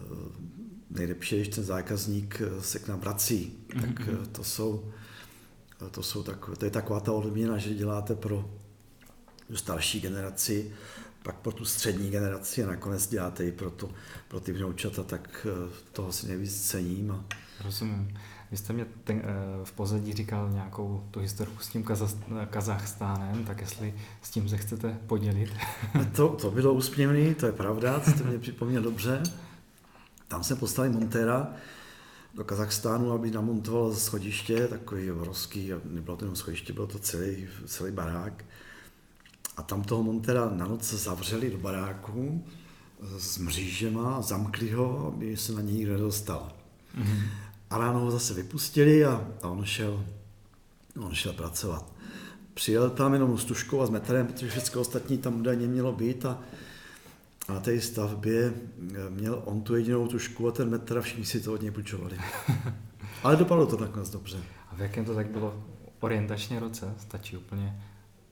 e, 0.00 0.04
nejlepší 0.90 1.34
je, 1.34 1.40
když 1.42 1.54
ten 1.54 1.64
zákazník 1.64 2.40
e, 2.40 2.62
se 2.62 2.78
k 2.78 2.88
nám 2.88 3.00
vrací. 3.00 3.58
Mm-hmm. 3.68 3.80
Tak 3.80 4.08
e, 4.08 4.26
to 4.26 4.44
jsou, 4.44 4.92
to 5.90 6.02
jsou 6.02 6.22
takové, 6.22 6.56
to 6.56 6.64
je 6.64 6.70
taková 6.70 7.00
ta 7.00 7.12
odměna, 7.12 7.58
že 7.58 7.74
děláte 7.74 8.14
pro 8.14 8.50
starší 9.54 10.00
generaci, 10.00 10.72
pak 11.22 11.36
pro 11.36 11.52
tu 11.52 11.64
střední 11.64 12.10
generaci 12.10 12.64
a 12.64 12.66
nakonec 12.66 13.08
děláte 13.08 13.44
i 13.44 13.52
pro, 13.52 13.70
to, 13.70 13.90
pro 14.28 14.40
ty 14.40 14.52
vnoučata, 14.52 15.02
tak 15.02 15.46
toho 15.92 16.12
si 16.12 16.28
nejvíc 16.28 16.70
cením. 16.70 17.10
A... 17.10 17.24
Rozumím. 17.64 18.18
Vy 18.54 18.58
jste 18.58 18.72
mě 18.72 18.86
ten, 19.04 19.22
eh, 19.24 19.64
v 19.64 19.72
pozadí 19.72 20.12
říkal 20.12 20.50
nějakou 20.50 21.04
tu 21.10 21.20
historiku 21.20 21.62
s 21.62 21.68
tím 21.68 21.84
Kazachstánem, 22.50 23.44
tak 23.44 23.60
jestli 23.60 23.94
s 24.22 24.30
tím 24.30 24.48
se 24.48 24.56
chcete 24.56 24.98
podělit. 25.06 25.52
To, 26.16 26.28
to 26.28 26.50
bylo 26.50 26.72
úsměvný, 26.72 27.34
to 27.34 27.46
je 27.46 27.52
pravda, 27.52 28.00
to 28.00 28.10
jste 28.10 28.24
mě 28.24 28.38
připomněl 28.38 28.82
dobře. 28.82 29.22
Tam 30.28 30.44
se 30.44 30.56
poslali 30.56 30.90
montéra 30.90 31.48
do 32.34 32.44
Kazachstánu, 32.44 33.12
aby 33.12 33.30
namontoval 33.30 33.94
schodiště, 33.94 34.68
takový 34.68 35.10
obrovský, 35.10 35.70
nebylo 35.84 36.16
to 36.16 36.24
jenom 36.24 36.36
schodiště, 36.36 36.72
bylo 36.72 36.86
to 36.86 36.98
celý, 36.98 37.48
celý 37.66 37.92
barák. 37.92 38.44
A 39.56 39.62
tam 39.62 39.82
toho 39.82 40.02
montéra 40.02 40.50
na 40.50 40.66
noc 40.66 40.92
zavřeli 40.92 41.50
do 41.50 41.58
baráku 41.58 42.44
s 43.18 43.38
mřížema, 43.38 44.22
zamkli 44.22 44.70
ho, 44.70 45.06
aby 45.06 45.36
se 45.36 45.52
na 45.52 45.60
něj 45.60 45.74
nikdo 45.74 45.92
nedostal. 45.92 46.52
Mm-hmm. 46.98 47.43
A 47.70 47.78
ráno 47.78 48.00
ho 48.00 48.10
zase 48.10 48.34
vypustili 48.34 49.04
a, 49.04 49.28
a 49.42 49.48
on, 49.48 49.64
šel, 49.64 50.04
on 51.00 51.14
šel 51.14 51.32
pracovat. 51.32 51.92
přijel 52.54 52.90
tam 52.90 53.12
jenom 53.12 53.38
s 53.38 53.44
tuškou 53.44 53.80
a 53.80 53.86
s 53.86 53.90
metrem, 53.90 54.26
protože 54.26 54.48
všechno 54.48 54.80
ostatní 54.80 55.18
tam 55.18 55.40
údajně 55.40 55.66
mělo 55.66 55.92
být 55.92 56.26
a, 56.26 56.38
a 57.48 57.52
na 57.52 57.60
té 57.60 57.80
stavbě 57.80 58.54
měl 59.10 59.42
on 59.44 59.62
tu 59.62 59.76
jedinou 59.76 60.06
tušku 60.06 60.48
a 60.48 60.52
ten 60.52 60.70
metr 60.70 60.98
a 60.98 61.00
všichni 61.00 61.24
si 61.24 61.40
to 61.40 61.52
od 61.52 61.62
něj 61.62 61.70
půjčovali. 61.70 62.18
Ale 63.22 63.36
dopadlo 63.36 63.66
to 63.66 63.76
nakonec 63.76 64.10
dobře. 64.10 64.38
A 64.70 64.74
v 64.74 64.80
jakém 64.80 65.04
to 65.04 65.14
tak 65.14 65.26
bylo 65.26 65.64
orientačně 66.00 66.60
roce? 66.60 66.94
Stačí 66.98 67.36
úplně, 67.36 67.82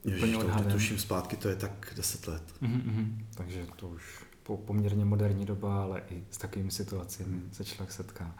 Ježiš, 0.05 0.37
úplně 0.37 0.53
to, 0.53 0.63
to 0.63 0.71
tuším 0.71 0.99
zpátky, 0.99 1.37
to 1.37 1.49
je 1.49 1.57
tak 1.57 1.93
10 1.97 2.27
let. 2.27 2.43
Mm-hmm. 2.63 3.25
Takže 3.35 3.67
to 3.77 3.89
už 3.89 4.03
po 4.43 4.57
poměrně 4.57 5.05
moderní 5.05 5.47
doba, 5.47 5.83
ale 5.83 6.03
i 6.11 6.25
s 6.31 6.39
takovými 6.39 6.71
situacemi 6.71 7.37
mm. 7.37 7.49
se 7.53 7.65
člověk 7.65 7.93
setká. 7.93 8.35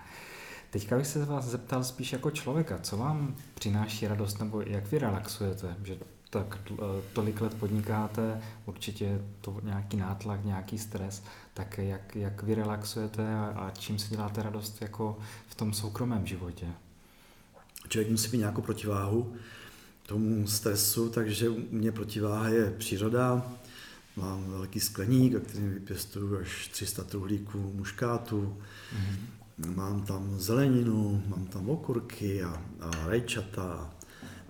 Teďka 0.73 0.97
bych 0.97 1.07
se 1.07 1.25
vás 1.25 1.45
zeptal 1.45 1.85
spíš 1.85 2.13
jako 2.13 2.31
člověka, 2.31 2.79
co 2.79 2.97
vám 2.97 3.37
přináší 3.55 4.09
radost 4.09 4.39
nebo 4.39 4.61
jak 4.61 4.91
vy 4.91 4.99
relaxujete, 4.99 5.77
že 5.85 5.97
tak 6.31 6.59
eh, 6.71 6.75
tolik 7.13 7.41
let 7.41 7.55
podnikáte, 7.55 8.41
určitě 8.67 9.21
to 9.41 9.61
nějaký 9.63 9.97
nátlak, 9.97 10.45
nějaký 10.45 10.79
stres, 10.79 11.23
tak 11.55 11.79
jak, 11.79 12.17
jak 12.17 12.43
vy 12.43 12.55
relaxujete 12.55 13.35
a, 13.35 13.45
a 13.45 13.71
čím 13.71 13.99
si 13.99 14.11
děláte 14.11 14.43
radost 14.43 14.83
jako 14.83 15.19
v 15.49 15.55
tom 15.55 15.73
soukromém 15.73 16.27
životě? 16.27 16.67
Člověk 17.89 18.11
musí 18.11 18.31
mít 18.33 18.39
nějakou 18.39 18.63
protiváhu 18.63 19.35
tomu 20.07 20.47
stresu, 20.47 21.11
takže 21.11 21.49
u 21.49 21.63
mě 21.71 21.93
protiváha 21.93 22.49
je 22.49 22.71
příroda. 22.71 23.53
Mám 24.17 24.51
velký 24.51 24.81
skleník, 24.81 25.43
kterým 25.43 25.75
vypěstuju 25.75 26.39
až 26.39 26.69
300 26.69 27.05
truhlíků 27.05 27.73
muškátu. 27.75 28.57
Mm-hmm. 28.97 29.42
Mám 29.59 30.03
tam 30.03 30.41
zeleninu, 30.41 31.23
mám 31.27 31.47
tam 31.47 31.71
okurky 31.71 32.43
a, 32.43 32.63
a 32.81 33.07
rajčata 33.07 33.95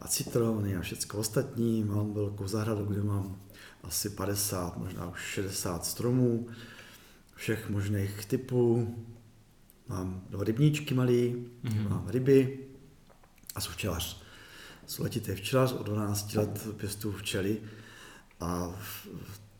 a 0.00 0.08
citrony 0.08 0.76
a 0.76 0.80
všechno 0.80 1.18
ostatní. 1.18 1.84
Mám 1.84 2.14
velkou 2.14 2.48
zahradu, 2.48 2.84
kde 2.84 3.02
mám 3.02 3.36
asi 3.82 4.10
50, 4.10 4.76
možná 4.76 5.08
už 5.08 5.20
60 5.20 5.86
stromů, 5.86 6.48
všech 7.34 7.70
možných 7.70 8.24
typů. 8.26 8.94
Mám 9.88 10.22
dva 10.30 10.44
rybníčky 10.44 10.94
malý, 10.94 11.46
mm-hmm. 11.64 11.88
mám 11.88 12.08
ryby 12.08 12.58
a 13.54 13.60
jsem 13.60 13.72
včelař. 13.72 14.22
Jsem 14.86 15.02
letitý 15.02 15.32
včelař, 15.32 15.72
od 15.72 15.86
12 15.86 16.34
let 16.34 16.68
pěstuju 16.76 17.14
včely 17.14 17.60
a 18.40 18.80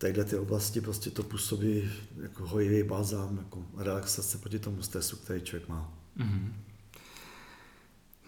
téhle 0.03 0.25
ty 0.25 0.37
oblasti 0.37 0.81
prostě 0.81 1.11
to 1.11 1.23
působí 1.23 1.91
jako 2.23 2.47
hojivý 2.47 2.83
balzám, 2.83 3.37
jako 3.37 3.65
relaxace 3.77 4.39
proti 4.39 4.59
tomu 4.59 4.83
stresu, 4.83 5.17
který 5.17 5.41
člověk 5.41 5.69
má. 5.69 5.93
Mm-hmm. 6.19 6.53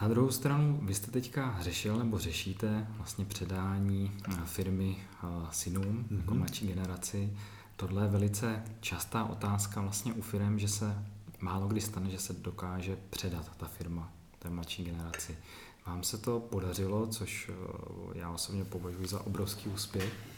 Na 0.00 0.08
druhou 0.08 0.30
stranu, 0.30 0.80
vy 0.82 0.94
jste 0.94 1.10
teďka 1.10 1.58
řešil 1.60 1.98
nebo 1.98 2.18
řešíte 2.18 2.86
vlastně 2.96 3.24
předání 3.24 4.12
eh, 4.28 4.32
firmy 4.44 4.96
eh, 4.98 5.26
synům, 5.50 5.84
mm-hmm. 5.84 6.16
jako 6.16 6.34
mladší 6.34 6.66
generaci. 6.66 7.36
Tohle 7.76 8.04
je 8.04 8.08
velice 8.08 8.62
častá 8.80 9.24
otázka 9.24 9.80
vlastně 9.80 10.12
u 10.12 10.22
firm, 10.22 10.58
že 10.58 10.68
se 10.68 11.04
málo 11.40 11.68
kdy 11.68 11.80
stane, 11.80 12.10
že 12.10 12.18
se 12.18 12.32
dokáže 12.32 12.96
předat 13.10 13.56
ta 13.56 13.66
firma 13.66 14.12
té 14.38 14.50
mladší 14.50 14.84
generaci. 14.84 15.36
Vám 15.86 16.02
se 16.02 16.18
to 16.18 16.40
podařilo, 16.40 17.06
což 17.06 17.50
eh, 17.50 18.18
já 18.18 18.30
osobně 18.30 18.64
považuji 18.64 19.06
za 19.06 19.26
obrovský 19.26 19.68
úspěch. 19.68 20.33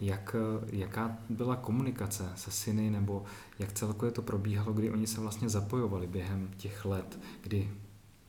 Jak, 0.00 0.36
jaká 0.66 1.18
byla 1.28 1.56
komunikace 1.56 2.32
se 2.36 2.50
syny, 2.50 2.90
nebo 2.90 3.24
jak 3.58 3.72
celkově 3.72 4.12
to 4.12 4.22
probíhalo, 4.22 4.72
kdy 4.72 4.90
oni 4.90 5.06
se 5.06 5.20
vlastně 5.20 5.48
zapojovali 5.48 6.06
během 6.06 6.50
těch 6.56 6.84
let, 6.84 7.18
kdy 7.42 7.70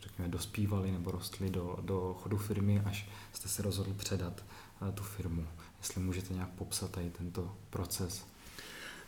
řekněme, 0.01 0.29
dospívali 0.29 0.91
nebo 0.91 1.11
rostli 1.11 1.49
do, 1.49 1.77
do 1.81 2.15
chodu 2.21 2.37
firmy, 2.37 2.81
až 2.85 3.09
jste 3.33 3.49
se 3.49 3.61
rozhodl 3.61 3.93
předat 3.93 4.43
uh, 4.81 4.91
tu 4.91 5.03
firmu. 5.03 5.47
Jestli 5.77 6.01
můžete 6.01 6.33
nějak 6.33 6.49
popsat 6.49 6.91
tady 6.91 7.09
tento 7.09 7.55
proces. 7.69 8.25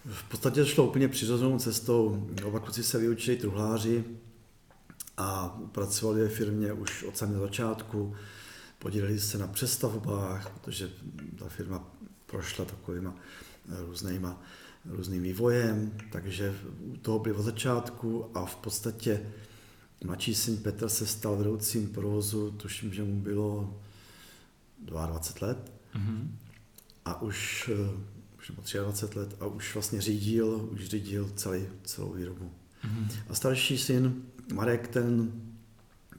V 0.06 0.24
podstatě 0.24 0.66
šlo 0.66 0.88
úplně 0.88 1.08
přirozenou 1.08 1.60
cestou. 1.60 2.30
Oba 2.46 2.60
kluci 2.60 2.84
se 2.84 2.98
vyučili 2.98 3.38
truhláři 3.38 4.04
a 5.18 5.60
pracovali 5.72 6.22
ve 6.22 6.30
firmě 6.30 6.74
už 6.74 7.04
od 7.04 7.18
samého 7.18 7.42
začátku. 7.42 8.16
Podíleli 8.80 9.20
se 9.20 9.38
na 9.38 9.48
přestavbách, 9.48 10.50
protože 10.50 10.90
ta 11.40 11.50
firma 11.50 11.88
prošla 12.36 12.66
takovýma 12.66 13.16
různýma, 13.88 14.42
různým 14.86 15.24
vývojem, 15.24 15.92
takže 16.12 16.56
u 16.80 16.98
toho 16.98 17.20
byli 17.20 17.36
od 17.36 17.42
začátku 17.42 18.32
a 18.34 18.46
v 18.46 18.56
podstatě 18.56 19.22
Mladší 20.04 20.36
syn 20.36 20.58
Petr 20.58 20.90
se 20.90 21.06
stal 21.06 21.36
vedoucím 21.36 21.88
provozu, 21.88 22.52
tuším, 22.52 22.94
že 22.94 23.04
mu 23.04 23.22
bylo 23.22 23.80
22 24.80 25.48
let. 25.48 25.72
Mm-hmm. 25.96 26.28
A 27.06 27.22
už, 27.22 27.70
eh, 27.74 28.02
už 28.38 28.50
nebo 28.50 28.62
23 28.84 29.20
let 29.20 29.36
a 29.40 29.46
už 29.46 29.74
vlastně 29.74 30.02
řídil, 30.02 30.70
už 30.72 30.86
řídil 30.86 31.32
celý, 31.36 31.66
celou 31.84 32.14
výrobu. 32.14 32.52
Mm-hmm. 32.84 33.08
A 33.30 33.36
starší 33.36 33.78
syn 33.78 34.24
Marek, 34.54 34.88
ten 34.88 35.32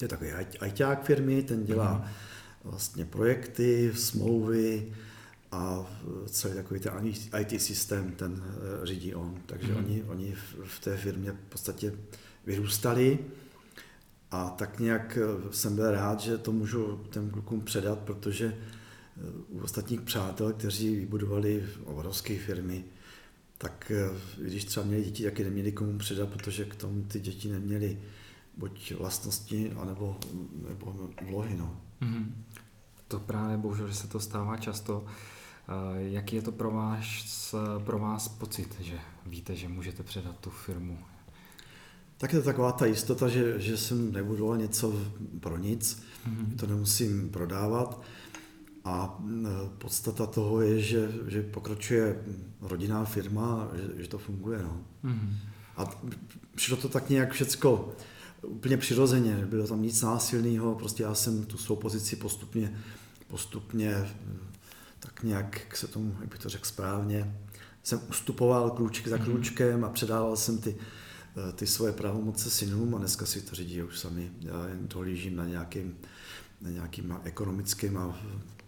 je 0.03 0.09
takový 0.09 0.31
ajťák 0.61 1.05
firmy, 1.05 1.43
ten 1.43 1.65
dělá 1.65 2.01
mm-hmm. 2.01 2.71
vlastně 2.71 3.05
projekty, 3.05 3.93
smlouvy 3.95 4.93
a 5.53 5.87
celý 6.27 6.55
takový 6.55 6.81
ten 6.81 7.13
IT 7.41 7.63
systém 7.63 8.13
ten 8.13 8.43
eh, 8.45 8.87
řídí 8.87 9.15
on. 9.15 9.41
Takže 9.47 9.75
mm-hmm. 9.75 9.79
oni, 9.79 10.03
oni 10.03 10.35
v 10.65 10.81
té 10.81 10.97
firmě 10.97 11.33
v 11.33 11.49
podstatě 11.49 11.93
vyrůstali 12.47 13.19
a 14.31 14.51
tak 14.51 14.79
nějak 14.79 15.19
eh, 15.23 15.53
jsem 15.53 15.77
byl 15.77 15.91
rád, 15.91 16.21
že 16.21 16.39
to 16.39 16.53
můžu 16.53 17.01
těm 17.11 17.31
klukům 17.31 17.61
předat, 17.61 17.99
protože 17.99 18.47
eh, 18.47 19.21
u 19.49 19.61
ostatních 19.61 20.01
přátel, 20.01 20.53
kteří 20.53 20.97
vybudovali 20.97 21.67
obrovské 21.85 22.39
firmy, 22.39 22.85
tak 23.59 23.93
když 24.39 24.65
třeba 24.65 24.87
měli 24.87 25.05
děti, 25.05 25.25
taky 25.25 25.45
neměli 25.45 25.73
komu 25.73 25.99
předat, 25.99 26.29
protože 26.29 26.65
k 26.65 26.75
tomu 26.75 27.03
ty 27.03 27.21
děti 27.21 27.49
neměly 27.49 27.99
buď 28.57 28.93
vlastnosti, 28.93 29.73
anebo 29.77 30.19
nebo 30.69 31.11
vlohy. 31.29 31.57
No. 31.57 31.81
Mm-hmm. 32.03 32.27
To 33.09 33.21
právě 33.21 33.57
bohužel, 33.57 33.89
že 33.89 33.95
se 33.95 34.09
to 34.09 34.21
stává 34.21 34.57
často. 34.57 35.07
Jaký 35.97 36.37
je 36.37 36.43
to 36.43 36.53
pro 36.53 36.71
vás, 36.71 37.55
pro 37.85 37.99
vás 37.99 38.29
pocit, 38.29 38.77
že 38.81 38.99
víte, 39.27 39.57
že 39.57 39.69
můžete 39.69 40.03
předat 40.03 40.39
tu 40.41 40.51
firmu? 40.51 40.99
tak 42.19 42.33
je 42.33 42.39
to 42.39 42.45
taková 42.45 42.73
ta 42.73 42.87
jistota, 42.87 43.29
že, 43.29 43.61
že 43.61 43.77
jsem 43.77 44.13
nebudoval 44.13 44.57
něco 44.57 45.01
pro 45.41 45.59
nic, 45.59 46.03
mm-hmm. 46.29 46.57
to 46.57 46.67
nemusím 46.67 47.29
prodávat. 47.29 48.03
A 48.85 49.19
podstata 49.79 50.27
toho 50.27 50.61
je, 50.61 50.81
že, 50.81 51.13
že 51.27 51.43
pokračuje 51.43 52.25
rodinná 52.61 53.05
firma, 53.05 53.69
že, 53.75 54.03
že 54.03 54.09
to 54.09 54.19
funguje. 54.19 54.63
No. 54.63 54.81
Mm-hmm. 55.05 55.35
A 55.77 56.01
přišlo 56.55 56.77
to 56.77 56.89
tak 56.89 57.11
nějak 57.11 57.33
všecko 57.33 57.93
úplně 58.43 58.77
přirozeně, 58.77 59.37
nebylo 59.37 59.67
tam 59.67 59.83
nic 59.83 60.03
násilného, 60.03 60.75
prostě 60.75 61.03
já 61.03 61.15
jsem 61.15 61.45
tu 61.45 61.59
svou 61.59 61.77
pozici 61.77 62.17
postupně, 62.17 62.77
postupně 63.29 64.07
tak 65.17 65.23
nějak, 65.23 65.61
jak 65.65 65.77
se 65.77 65.87
tomu, 65.87 66.17
jak 66.21 66.29
bych 66.29 66.39
to 66.39 66.49
řekl 66.49 66.65
správně, 66.65 67.35
jsem 67.83 68.01
ustupoval 68.09 68.71
krůček 68.71 69.09
za 69.09 69.19
krůčkem 69.19 69.85
a 69.85 69.89
předával 69.89 70.37
jsem 70.37 70.59
ty, 70.59 70.77
Eh, 71.37 71.53
ty 71.53 71.67
svoje 71.67 71.93
pravomoce 71.93 72.51
synům 72.51 72.95
a 72.95 72.99
dneska 72.99 73.27
si 73.27 73.41
to 73.41 73.55
řídí 73.55 73.83
už 73.83 73.99
sami. 73.99 74.31
Já 74.41 74.69
jen 74.69 74.89
dohlížím 74.89 75.37
na 75.37 75.45
nějakým, 75.45 75.97
na 76.61 76.71
nějakýma 76.71 77.21
ekonomickýma 77.25 78.19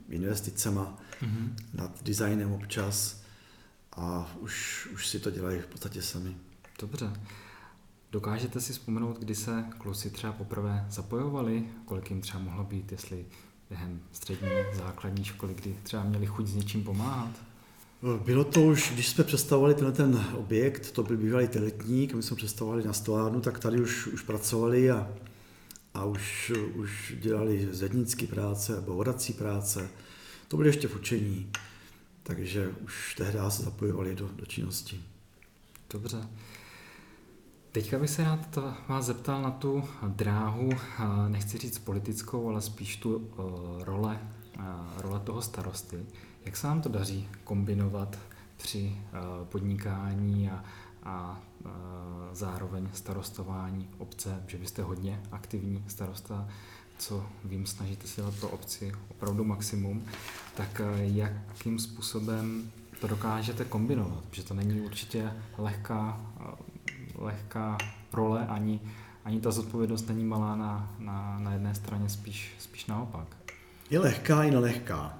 investicema, 0.08 0.98
mm-hmm. 1.22 1.54
nad 1.74 2.02
designem 2.02 2.52
občas 2.52 3.22
a 3.92 4.36
už, 4.40 4.88
už 4.94 5.06
si 5.06 5.20
to 5.20 5.30
dělají 5.30 5.60
v 5.60 5.66
podstatě 5.66 6.02
sami. 6.02 6.36
Dobře. 6.80 7.12
Dokážete 8.12 8.60
si 8.60 8.72
vzpomenout, 8.72 9.18
kdy 9.18 9.34
se 9.34 9.64
kluci 9.78 10.10
třeba 10.10 10.32
poprvé 10.32 10.86
zapojovali, 10.90 11.64
kolik 11.84 12.10
jim 12.10 12.20
třeba 12.20 12.42
mohlo 12.42 12.64
být, 12.64 12.92
jestli 12.92 13.26
během 13.70 14.00
střední, 14.12 14.48
základní 14.74 15.24
školy, 15.24 15.54
kdy 15.54 15.76
třeba 15.82 16.04
měli 16.04 16.26
chuť 16.26 16.46
s 16.46 16.54
něčím 16.54 16.84
pomáhat? 16.84 17.30
Bylo 18.24 18.44
to 18.44 18.62
už, 18.62 18.90
když 18.94 19.08
jsme 19.08 19.24
představovali 19.24 19.74
tenhle 19.74 19.92
ten 19.92 20.24
objekt, 20.34 20.90
to 20.90 21.02
byl 21.02 21.16
bývalý 21.16 21.48
teletník, 21.48 22.14
my 22.14 22.22
jsme 22.22 22.36
představovali 22.36 22.84
na 22.84 22.92
stovárnu, 22.92 23.40
tak 23.40 23.58
tady 23.58 23.80
už, 23.80 24.06
už 24.06 24.22
pracovali 24.22 24.90
a, 24.90 25.08
a 25.94 26.04
už, 26.04 26.52
už 26.74 27.14
dělali 27.20 27.68
zednické 27.70 28.26
práce, 28.26 28.80
bourací 28.80 29.32
práce. 29.32 29.88
To 30.48 30.56
byly 30.56 30.68
ještě 30.68 30.88
v 30.88 30.96
učení, 30.96 31.50
takže 32.22 32.68
už 32.84 33.14
tehdy 33.14 33.38
se 33.48 33.62
zapojovali 33.62 34.14
do, 34.14 34.30
do 34.36 34.46
činnosti. 34.46 35.00
Dobře. 35.90 36.28
Teďka 37.72 37.98
bych 37.98 38.10
se 38.10 38.24
rád 38.24 38.58
vás 38.88 39.04
zeptal 39.04 39.42
na 39.42 39.50
tu 39.50 39.84
dráhu, 40.08 40.70
nechci 41.28 41.58
říct 41.58 41.78
politickou, 41.78 42.48
ale 42.48 42.60
spíš 42.60 42.96
tu 42.96 43.30
role, 43.80 44.20
role 44.96 45.20
toho 45.20 45.42
starosty. 45.42 46.06
Jak 46.44 46.56
se 46.56 46.66
vám 46.66 46.82
to 46.82 46.88
daří 46.88 47.28
kombinovat 47.44 48.18
při 48.56 48.96
eh, 48.96 49.18
podnikání 49.44 50.50
a, 50.50 50.64
a 51.04 51.40
zároveň 52.32 52.88
starostování 52.92 53.88
obce, 53.98 54.44
že 54.46 54.58
vy 54.58 54.66
jste 54.66 54.82
hodně 54.82 55.22
aktivní 55.32 55.84
starosta 55.88 56.48
co 56.98 57.26
vím, 57.44 57.66
snažíte 57.66 58.06
se 58.06 58.20
dělat 58.20 58.34
pro 58.40 58.48
obci 58.48 58.92
opravdu 59.08 59.44
maximum, 59.44 60.04
tak 60.56 60.80
jakým 60.98 61.78
způsobem 61.78 62.72
to 63.00 63.06
dokážete 63.06 63.64
kombinovat? 63.64 64.24
Protože 64.24 64.42
to 64.42 64.54
není 64.54 64.80
určitě 64.80 65.32
lehká, 65.58 66.20
lehká 67.18 67.78
role, 68.12 68.46
ani, 68.46 68.80
ani 69.24 69.40
ta 69.40 69.50
zodpovědnost 69.50 70.08
není 70.08 70.24
malá 70.24 70.56
na, 70.56 70.94
na, 70.98 71.38
na 71.38 71.52
jedné 71.52 71.74
straně, 71.74 72.08
spíš, 72.08 72.54
spíš 72.58 72.86
naopak. 72.86 73.36
Je 73.90 73.98
lehká 73.98 74.44
i 74.44 74.50
nelehká. 74.50 75.18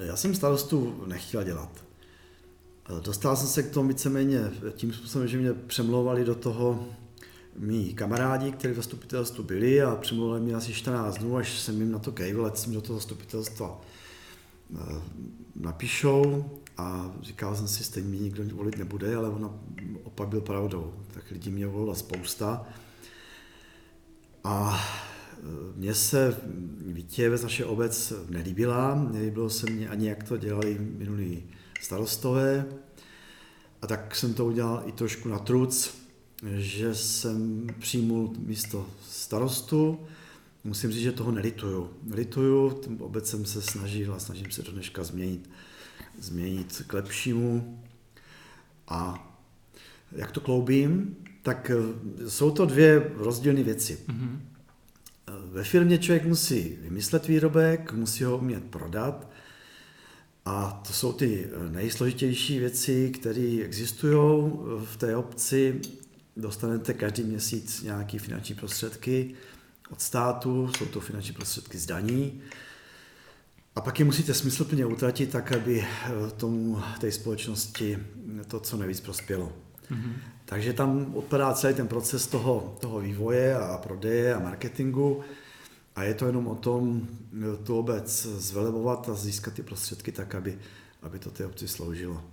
Já 0.00 0.16
jsem 0.16 0.34
starostu 0.34 1.04
nechtěl 1.06 1.44
dělat. 1.44 1.84
Dostal 3.00 3.36
jsem 3.36 3.46
se 3.46 3.62
k 3.62 3.70
tomu 3.70 3.88
víceméně 3.88 4.40
tím 4.76 4.92
způsobem, 4.92 5.28
že 5.28 5.38
mě 5.38 5.52
přemlouvali 5.52 6.24
do 6.24 6.34
toho 6.34 6.86
mý 7.56 7.94
kamarádi, 7.94 8.52
kteří 8.52 8.74
v 8.74 8.76
zastupitelstvu 8.76 9.44
byli 9.44 9.82
a 9.82 9.96
přemlouvali 9.96 10.40
mě 10.40 10.54
asi 10.54 10.72
14 10.72 11.18
dnů, 11.18 11.36
až 11.36 11.58
jsem 11.58 11.80
jim 11.80 11.92
na 11.92 11.98
to 11.98 12.12
kejvil, 12.12 12.46
ať 12.46 12.56
jsem 12.56 12.72
do 12.72 12.80
toho 12.80 12.98
zastupitelstva 12.98 13.80
eh, 14.74 15.00
napíšou 15.56 16.50
a 16.78 17.12
říkal 17.22 17.56
jsem 17.56 17.68
si, 17.68 17.84
stejně 17.84 18.08
mě 18.08 18.18
nikdo 18.18 18.56
volit 18.56 18.78
nebude, 18.78 19.16
ale 19.16 19.28
ona 19.28 19.50
opak 20.02 20.28
byl 20.28 20.40
pravdou. 20.40 20.94
Tak 21.14 21.30
lidí 21.30 21.50
mě 21.50 21.66
volila 21.66 21.94
spousta. 21.94 22.66
A 24.44 24.80
e, 25.32 25.40
mně 25.76 25.94
se 25.94 26.40
Vítěvec 26.80 27.42
naše 27.42 27.64
obec 27.64 28.12
nelíbila, 28.28 29.08
nelíbilo 29.12 29.50
se 29.50 29.70
mně 29.70 29.88
ani, 29.88 30.08
jak 30.08 30.22
to 30.24 30.36
dělali 30.36 30.78
minulí 30.78 31.42
starostové. 31.80 32.66
A 33.82 33.86
tak 33.86 34.16
jsem 34.16 34.34
to 34.34 34.46
udělal 34.46 34.82
i 34.86 34.92
trošku 34.92 35.28
na 35.28 35.38
truc, 35.38 35.94
že 36.56 36.94
jsem 36.94 37.66
přijmul 37.78 38.32
místo 38.38 38.86
starostu. 39.10 40.00
Musím 40.64 40.90
říct, 40.90 41.02
že 41.02 41.12
toho 41.12 41.32
nelituju. 41.32 41.90
Nelituju, 42.02 42.80
obec 42.98 43.28
jsem 43.28 43.44
se 43.44 43.62
snažil 43.62 44.14
a 44.14 44.18
snažím 44.18 44.50
se 44.50 44.62
do 44.62 44.72
dneška 44.72 45.04
změnit, 45.04 45.50
změnit 46.18 46.82
k 46.86 46.92
lepšímu. 46.92 47.82
A 48.88 49.24
jak 50.12 50.32
to 50.32 50.40
kloubím, 50.40 51.16
tak 51.42 51.70
eh, 51.70 52.30
jsou 52.30 52.50
to 52.50 52.66
dvě 52.66 53.10
rozdílné 53.16 53.62
věci. 53.62 53.98
Mm-hmm. 54.08 54.38
Ve 55.50 55.64
firmě 55.64 55.98
člověk 55.98 56.24
musí 56.24 56.78
vymyslet 56.80 57.28
výrobek, 57.28 57.92
musí 57.92 58.24
ho 58.24 58.38
umět 58.38 58.64
prodat 58.64 59.30
a 60.44 60.82
to 60.86 60.92
jsou 60.92 61.12
ty 61.12 61.46
eh, 61.46 61.70
nejsložitější 61.70 62.58
věci, 62.58 63.10
které 63.10 63.58
existují 63.64 64.52
v 64.84 64.96
té 64.96 65.16
obci. 65.16 65.80
Dostanete 66.36 66.94
každý 66.94 67.22
měsíc 67.22 67.82
nějaké 67.82 68.18
finanční 68.18 68.54
prostředky 68.54 69.34
od 69.90 70.00
státu, 70.00 70.70
jsou 70.78 70.86
to 70.86 71.00
finanční 71.00 71.34
prostředky 71.34 71.78
z 71.78 71.86
daní. 71.86 72.40
A 73.78 73.80
pak 73.80 73.98
je 73.98 74.04
musíte 74.04 74.34
smysluplně 74.34 74.86
utratit 74.86 75.30
tak, 75.30 75.52
aby 75.52 75.86
tomu 76.36 76.82
té 77.00 77.12
společnosti 77.12 77.98
to 78.48 78.60
co 78.60 78.76
nejvíc 78.76 79.00
prospělo. 79.00 79.52
Mm-hmm. 79.90 80.12
Takže 80.44 80.72
tam 80.72 81.14
odpadá 81.14 81.54
celý 81.54 81.74
ten 81.74 81.88
proces 81.88 82.26
toho, 82.26 82.76
toho 82.80 83.00
vývoje 83.00 83.56
a 83.56 83.78
prodeje 83.78 84.34
a 84.34 84.40
marketingu 84.40 85.20
a 85.96 86.02
je 86.02 86.14
to 86.14 86.26
jenom 86.26 86.46
o 86.46 86.54
tom 86.54 87.08
tu 87.64 87.78
obec 87.78 88.26
zvelebovat 88.26 89.08
a 89.08 89.14
získat 89.14 89.54
ty 89.54 89.62
prostředky 89.62 90.12
tak, 90.12 90.34
aby, 90.34 90.58
aby 91.02 91.18
to 91.18 91.30
té 91.30 91.46
obci 91.46 91.68
sloužilo. 91.68 92.24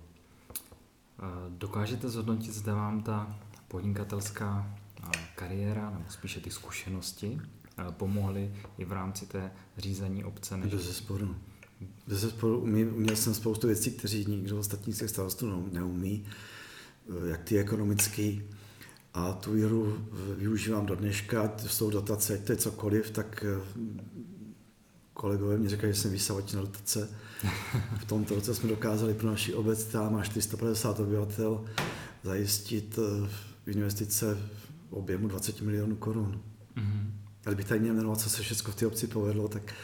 Dokážete 1.48 2.08
zhodnotit, 2.08 2.54
zda 2.54 2.74
vám 2.74 3.02
ta 3.02 3.36
podnikatelská 3.68 4.76
kariéra, 5.34 5.90
nebo 5.90 6.04
spíše 6.08 6.40
ty 6.40 6.50
zkušenosti, 6.50 7.40
pomohly 7.90 8.54
i 8.78 8.84
v 8.84 8.92
rámci 8.92 9.26
té 9.26 9.50
řízení 9.78 10.24
obce? 10.24 10.56
Bez 10.56 10.82
zesporu. 10.82 11.36
Bez 12.06 12.20
zesporu 12.20 12.60
uměl 12.60 13.16
jsem 13.16 13.34
spoustu 13.34 13.66
věcí, 13.66 13.90
kteří 13.90 14.24
nikdo 14.28 14.58
ostatní 14.58 14.92
z 14.92 14.98
těch 14.98 15.10
starostů 15.10 15.68
neumí. 15.72 16.26
Eh, 17.08 17.28
jak 17.28 17.44
ty 17.44 17.58
ekonomický. 17.58 18.42
A 19.14 19.32
tu 19.32 19.52
víru 19.52 19.98
využívám 20.36 20.86
do 20.86 20.94
dneška, 20.94 21.42
ať 21.42 21.70
jsou 21.70 21.90
dotace, 21.90 22.34
ať 22.34 22.40
to 22.40 22.52
je 22.52 22.56
cokoliv, 22.56 23.10
tak 23.10 23.44
eh, 23.48 23.60
kolegové 25.12 25.58
mě 25.58 25.68
říkají, 25.68 25.92
že 25.92 26.00
jsem 26.00 26.10
vysavač 26.10 26.52
na 26.52 26.60
dotace. 26.60 27.08
V 27.98 28.04
tomto 28.04 28.34
roce 28.34 28.54
jsme 28.54 28.68
dokázali 28.68 29.14
pro 29.14 29.28
naši 29.28 29.54
obec, 29.54 29.84
která 29.84 30.08
má 30.08 30.24
450 30.24 31.00
obyvatel, 31.00 31.64
zajistit 32.22 32.98
eh, 32.98 33.70
investice 33.70 34.38
v 34.88 34.92
objemu 34.92 35.28
20 35.28 35.60
milionů 35.60 35.96
korun. 35.96 36.42
Mm-hmm. 36.76 37.25
Ale 37.46 37.54
bych 37.54 37.66
tady 37.66 37.80
měl 37.80 37.94
jmenovat, 37.94 38.20
co 38.20 38.30
se 38.30 38.42
všechno 38.42 38.72
v 38.72 38.76
té 38.76 38.86
obci 38.86 39.06
povedlo, 39.06 39.48
tak 39.48 39.74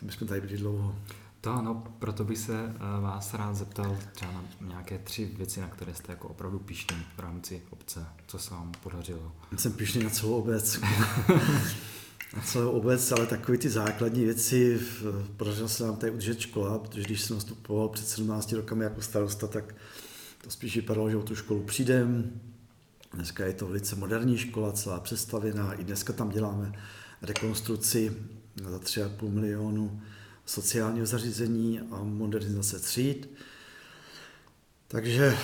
to 0.00 0.06
bychom 0.06 0.28
tady 0.28 0.40
byli 0.40 0.56
dlouho. 0.56 0.96
To 1.40 1.50
ano, 1.50 1.84
proto 1.98 2.24
bych 2.24 2.38
se 2.38 2.74
eh, 2.74 3.00
vás 3.00 3.34
rád 3.34 3.54
zeptal 3.54 3.98
třeba 4.12 4.32
na 4.32 4.68
nějaké 4.68 4.98
tři 4.98 5.30
věci, 5.36 5.60
na 5.60 5.68
které 5.68 5.94
jste 5.94 6.12
jako 6.12 6.28
opravdu 6.28 6.58
pišný 6.58 6.96
v 7.16 7.20
rámci 7.20 7.62
obce. 7.70 8.06
Co 8.26 8.38
se 8.38 8.50
vám 8.54 8.72
podařilo? 8.82 9.32
Jsem 9.56 9.72
pišný 9.72 10.04
na 10.04 10.10
celou 10.10 10.32
obec. 10.32 10.80
na 12.36 12.42
celou 12.44 12.70
obec, 12.70 13.12
ale 13.12 13.26
takové 13.26 13.58
ty 13.58 13.68
základní 13.68 14.24
věci, 14.24 14.80
podařilo 15.36 15.68
se 15.68 15.84
nám 15.84 15.96
tady 15.96 16.12
udržet 16.12 16.40
škola, 16.40 16.78
protože 16.78 17.02
když 17.02 17.20
jsem 17.20 17.36
nastupoval 17.36 17.88
před 17.88 18.08
17 18.08 18.52
rokami 18.52 18.84
jako 18.84 19.02
starosta, 19.02 19.46
tak 19.46 19.74
to 20.44 20.50
spíš 20.50 20.76
vypadalo, 20.76 21.10
že 21.10 21.16
o 21.16 21.22
tu 21.22 21.36
školu 21.36 21.62
přijdem. 21.62 22.40
Dneska 23.14 23.44
je 23.44 23.52
to 23.52 23.66
velice 23.66 23.96
moderní 23.96 24.38
škola, 24.38 24.72
celá 24.72 25.00
přestavěná. 25.00 25.72
I 25.72 25.84
dneska 25.84 26.12
tam 26.12 26.28
děláme 26.28 26.72
rekonstrukci 27.22 28.16
za 28.68 28.78
3,5 28.78 29.30
milionu 29.30 30.02
sociálního 30.46 31.06
zařízení 31.06 31.80
a 31.80 32.02
modernizace 32.02 32.78
tříd. 32.78 33.30
Takže 34.88 35.36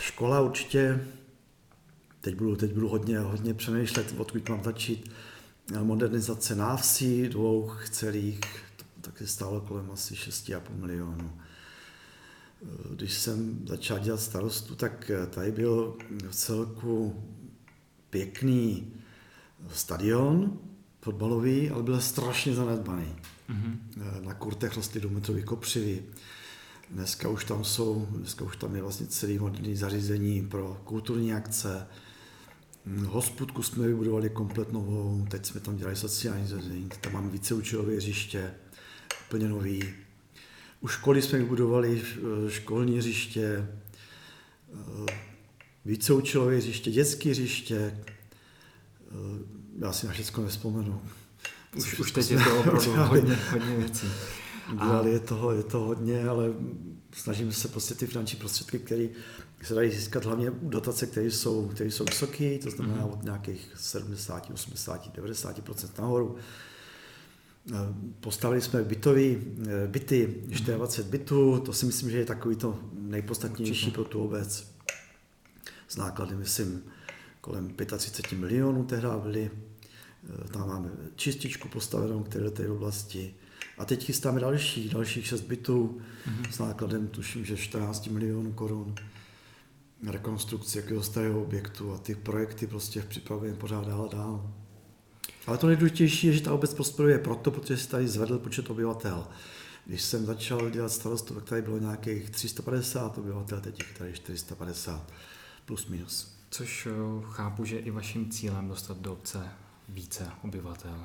škola 0.00 0.40
určitě, 0.40 1.06
teď 2.20 2.34
budu, 2.34 2.56
teď 2.56 2.72
budu 2.72 2.88
hodně, 2.88 3.18
hodně 3.18 3.54
přemýšlet, 3.54 4.14
odkud 4.18 4.48
mám 4.48 4.64
začít, 4.64 5.10
modernizace 5.82 6.54
návsí 6.54 7.28
dvou 7.28 7.70
celých, 7.90 8.40
tak 9.00 9.18
se 9.18 9.26
stálo 9.26 9.60
kolem 9.60 9.90
asi 9.90 10.14
6,5 10.14 10.60
milionů. 10.74 11.32
Když 12.90 13.14
jsem 13.14 13.60
začal 13.68 13.98
dělat 13.98 14.20
starostu, 14.20 14.74
tak 14.74 15.10
tady 15.30 15.52
byl 15.52 15.96
v 16.30 16.34
celku 16.34 17.22
pěkný 18.10 18.92
stadion 19.72 20.58
fotbalový, 21.02 21.70
ale 21.70 21.82
byl 21.82 22.00
strašně 22.00 22.54
zanedbaný. 22.54 23.16
Mm-hmm. 23.50 23.76
Na 24.20 24.34
kurtech 24.34 24.76
rostly 24.76 25.00
dvoumetrové 25.00 25.42
kopřivy. 25.42 26.02
Dneska 26.90 27.28
už 27.28 27.44
tam 27.44 27.64
jsou, 27.64 28.06
dneska 28.10 28.44
už 28.44 28.56
tam 28.56 28.76
je 28.76 28.82
vlastně 28.82 29.06
celý 29.06 29.38
moderní 29.38 29.76
zařízení 29.76 30.48
pro 30.48 30.80
kulturní 30.84 31.34
akce. 31.34 31.86
Hospodku 33.06 33.62
jsme 33.62 33.88
vybudovali 33.88 34.30
komplet 34.30 34.72
novou, 34.72 35.26
teď 35.30 35.46
jsme 35.46 35.60
tam 35.60 35.76
dělali 35.76 35.96
sociální 35.96 36.46
zařízení, 36.46 36.88
tam 37.00 37.12
máme 37.12 37.30
více 37.30 37.54
učilové 37.54 37.96
hřiště, 37.96 38.54
úplně 39.26 39.48
nový. 39.48 39.94
U 40.80 40.88
školy 40.88 41.22
jsme 41.22 41.38
vybudovali 41.38 42.02
eh, 42.02 42.50
školní 42.50 42.98
hřiště, 42.98 43.68
eh, 45.08 45.12
více 45.84 46.12
učilové 46.12 46.56
hřiště, 46.56 46.90
dětské 46.90 47.30
hřiště, 47.30 47.98
já 49.78 49.92
si 49.92 50.06
na 50.06 50.12
všechno 50.12 50.44
nespomenu. 50.44 51.02
Už, 51.76 51.98
už 51.98 52.12
teď 52.12 52.30
je 52.30 52.38
to 52.38 52.58
opravdu 52.60 52.92
hodně, 52.92 53.38
hodně 53.50 53.76
věcí. 53.76 54.06
Dělali 54.72 55.10
je 55.10 55.20
toho, 55.20 55.52
je 55.52 55.62
to 55.62 55.78
hodně, 55.80 56.28
ale 56.28 56.54
snažíme 57.12 57.52
se 57.52 57.68
prostě 57.68 57.94
ty 57.94 58.06
finanční 58.06 58.38
prostředky, 58.38 58.78
které 58.78 59.08
se 59.62 59.74
dají 59.74 59.90
získat 59.90 60.24
hlavně 60.24 60.50
u 60.50 60.68
dotace, 60.68 61.06
které 61.06 61.26
jsou, 61.26 61.68
které 61.68 61.90
jsou 61.90 62.04
vysoké, 62.04 62.58
to 62.58 62.70
znamená 62.70 63.00
mhm. 63.00 63.10
od 63.10 63.22
nějakých 63.22 63.72
70, 63.76 64.50
80, 64.54 65.16
90% 65.16 65.88
nahoru. 65.98 66.36
Postavili 68.20 68.60
jsme 68.60 68.82
bytový, 68.82 69.38
byty, 69.86 70.34
24 70.76 71.08
bytů, 71.08 71.62
to 71.64 71.72
si 71.72 71.86
myslím, 71.86 72.10
že 72.10 72.18
je 72.18 72.24
takový 72.24 72.56
to 72.56 72.78
nejpodstatnější 72.92 73.90
pro 73.90 74.04
tu 74.04 74.24
obec. 74.24 74.66
S 75.88 75.96
náklady, 75.96 76.34
myslím, 76.34 76.82
kolem 77.42 77.74
35 77.98 78.38
milionů 78.38 78.84
tehdy 78.84 79.08
byly 79.22 79.50
Eh, 80.30 80.48
tam 80.48 80.68
máme 80.68 80.90
čističku 81.16 81.68
postavenou, 81.68 82.22
které 82.22 82.50
té 82.50 82.68
oblasti. 82.68 83.34
A 83.78 83.84
teď 83.84 84.04
chystáme 84.04 84.40
další, 84.40 84.88
dalších 84.88 85.26
šest 85.26 85.40
bytů 85.40 86.00
mm-hmm. 86.26 86.50
s 86.50 86.58
nákladem, 86.58 87.08
tuším, 87.08 87.44
že 87.44 87.56
14 87.56 88.06
milionů 88.06 88.52
korun 88.52 88.94
rekonstrukci 90.10 90.78
jakého 90.78 91.02
starého 91.02 91.42
objektu 91.42 91.92
a 91.92 91.98
ty 91.98 92.14
projekty 92.14 92.66
prostě 92.66 93.02
připravujeme 93.02 93.56
pořád 93.56 93.86
dál 93.86 94.08
a 94.12 94.16
dál. 94.16 94.52
Ale 95.46 95.58
to 95.58 95.66
nejdůležitější 95.66 96.26
je, 96.26 96.32
že 96.32 96.40
ta 96.40 96.52
obec 96.52 96.74
prosperuje 96.74 97.18
proto, 97.18 97.50
protože 97.50 97.76
se 97.76 97.88
tady 97.88 98.08
zvedl 98.08 98.38
počet 98.38 98.70
obyvatel. 98.70 99.26
Když 99.86 100.02
jsem 100.02 100.26
začal 100.26 100.70
dělat 100.70 100.92
starostu, 100.92 101.34
tak 101.34 101.44
tady 101.44 101.62
bylo 101.62 101.78
nějakých 101.78 102.30
350 102.30 103.18
obyvatel, 103.18 103.60
teď 103.60 103.78
je 103.78 103.84
tady 103.98 104.12
450 104.12 105.12
plus 105.64 105.86
minus. 105.86 106.41
Což 106.52 106.86
eh, 106.86 106.92
chápu, 107.30 107.64
že 107.64 107.78
i 107.78 107.90
vaším 107.90 108.30
cílem 108.30 108.68
dostat 108.68 108.98
do 108.98 109.12
obce 109.12 109.48
více 109.88 110.28
obyvatel. 110.44 110.98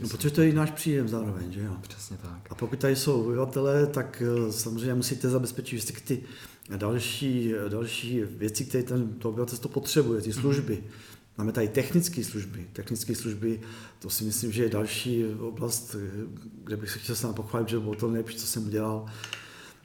No, 0.00 0.08
protože 0.08 0.30
to 0.30 0.42
je 0.42 0.48
i 0.48 0.52
náš 0.52 0.70
příjem 0.70 1.08
zároveň, 1.08 1.52
že 1.52 1.60
jo? 1.60 1.76
Přesně 1.80 2.16
tak. 2.16 2.46
A 2.50 2.54
pokud 2.54 2.78
tady 2.78 2.96
jsou 2.96 3.24
obyvatelé, 3.24 3.86
tak 3.86 4.22
eh, 4.26 4.52
samozřejmě 4.52 4.94
musíte 4.94 5.28
zabezpečit 5.28 5.76
vždycky 5.76 6.00
ty 6.00 6.22
další, 6.76 7.54
další 7.68 8.20
věci, 8.20 8.64
které 8.64 8.84
ten, 8.84 9.14
to 9.14 9.28
obyvatelstvo 9.28 9.70
potřebuje, 9.70 10.22
ty 10.22 10.30
mhm. 10.30 10.40
služby. 10.40 10.74
Mm-hmm. 10.74 11.12
Máme 11.38 11.52
tady 11.52 11.68
technické 11.68 12.24
služby. 12.24 12.66
Technické 12.72 13.14
služby, 13.14 13.60
to 13.98 14.10
si 14.10 14.24
myslím, 14.24 14.52
že 14.52 14.62
je 14.62 14.68
další 14.68 15.24
oblast, 15.26 15.96
kde 16.64 16.76
bych 16.76 16.90
se 16.90 16.98
chtěl 16.98 17.16
sám 17.16 17.34
pochválit, 17.34 17.68
že 17.68 17.80
bylo 17.80 17.94
to 17.94 18.10
nejlepší, 18.10 18.36
co 18.36 18.46
jsem 18.46 18.66
udělal, 18.66 19.06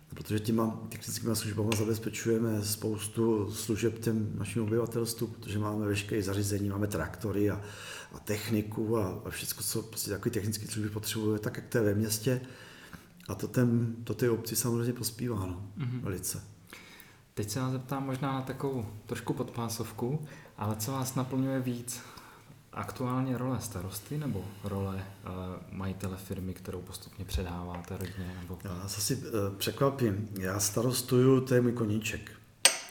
protože 0.09 0.39
těma 0.39 0.79
technickými 0.89 1.35
službami 1.35 1.69
zabezpečujeme 1.77 2.63
spoustu 2.63 3.51
služeb 3.51 3.99
těm 3.99 4.31
našim 4.37 4.63
obyvatelstvu, 4.63 5.27
protože 5.27 5.59
máme 5.59 5.87
veškeré 5.87 6.23
zařízení, 6.23 6.69
máme 6.69 6.87
traktory 6.87 7.49
a, 7.49 7.61
a 8.13 8.19
techniku 8.19 8.97
a, 8.97 9.21
a 9.25 9.29
všechno, 9.29 9.63
co 9.63 9.81
prostě 9.81 10.11
takové 10.11 10.33
technické 10.33 10.67
služby 10.67 10.89
potřebuje, 10.89 11.39
tak 11.39 11.57
jak 11.57 11.67
to 11.67 11.77
je 11.77 11.83
ve 11.83 11.93
městě. 11.93 12.41
A 13.27 13.35
to, 13.35 13.47
ten, 13.47 13.95
to 14.03 14.13
ty 14.13 14.29
obci 14.29 14.55
samozřejmě 14.55 14.93
pospívá, 14.93 15.45
no, 15.45 15.71
mm-hmm. 15.77 16.01
velice. 16.01 16.43
Teď 17.33 17.49
se 17.49 17.59
vás 17.59 17.71
zeptám 17.71 18.05
možná 18.05 18.33
na 18.33 18.41
takovou 18.41 18.85
trošku 19.05 19.33
podpásovku, 19.33 20.25
ale 20.57 20.75
co 20.75 20.91
vás 20.91 21.15
naplňuje 21.15 21.59
víc? 21.59 22.01
Aktuálně 22.77 23.37
role 23.37 23.61
starosty 23.61 24.17
nebo 24.17 24.45
role 24.63 24.95
uh, 24.95 25.31
majitele 25.71 26.17
firmy, 26.17 26.53
kterou 26.53 26.81
postupně 26.81 27.25
předáváte 27.25 27.97
rodině? 27.97 28.35
Nebo... 28.41 28.57
Já 28.63 28.87
se 28.87 28.97
asi 28.97 29.15
uh, 29.15 29.23
překvapím. 29.57 30.29
Já 30.39 30.59
starostuju, 30.59 31.41
to 31.41 31.55
je 31.55 31.61
můj 31.61 31.71
koníček. 31.71 32.31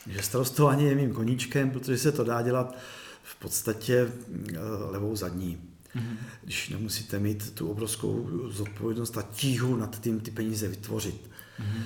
Že 0.07 0.23
starostování 0.23 0.85
je 0.85 0.95
mým 0.95 1.13
koníčkem, 1.13 1.71
protože 1.71 1.99
se 1.99 2.13
to 2.13 2.25
dá 2.25 2.43
dělat 2.43 2.77
v 3.23 3.37
podstatě 3.37 4.05
uh, 4.05 4.57
levou 4.91 5.17
zadní. 5.17 5.61
Mm-hmm. 5.97 6.17
Když 6.43 6.69
nemusíte 6.69 7.19
mít 7.19 7.55
tu 7.55 7.71
obrovskou 7.71 8.29
zodpovědnost 8.49 9.19
a 9.19 9.23
tíhu 9.23 9.77
nad 9.77 10.01
tím 10.01 10.21
ty 10.21 10.31
peníze 10.31 10.69
vytvořit. 10.69 11.31
Mm-hmm. 11.61 11.83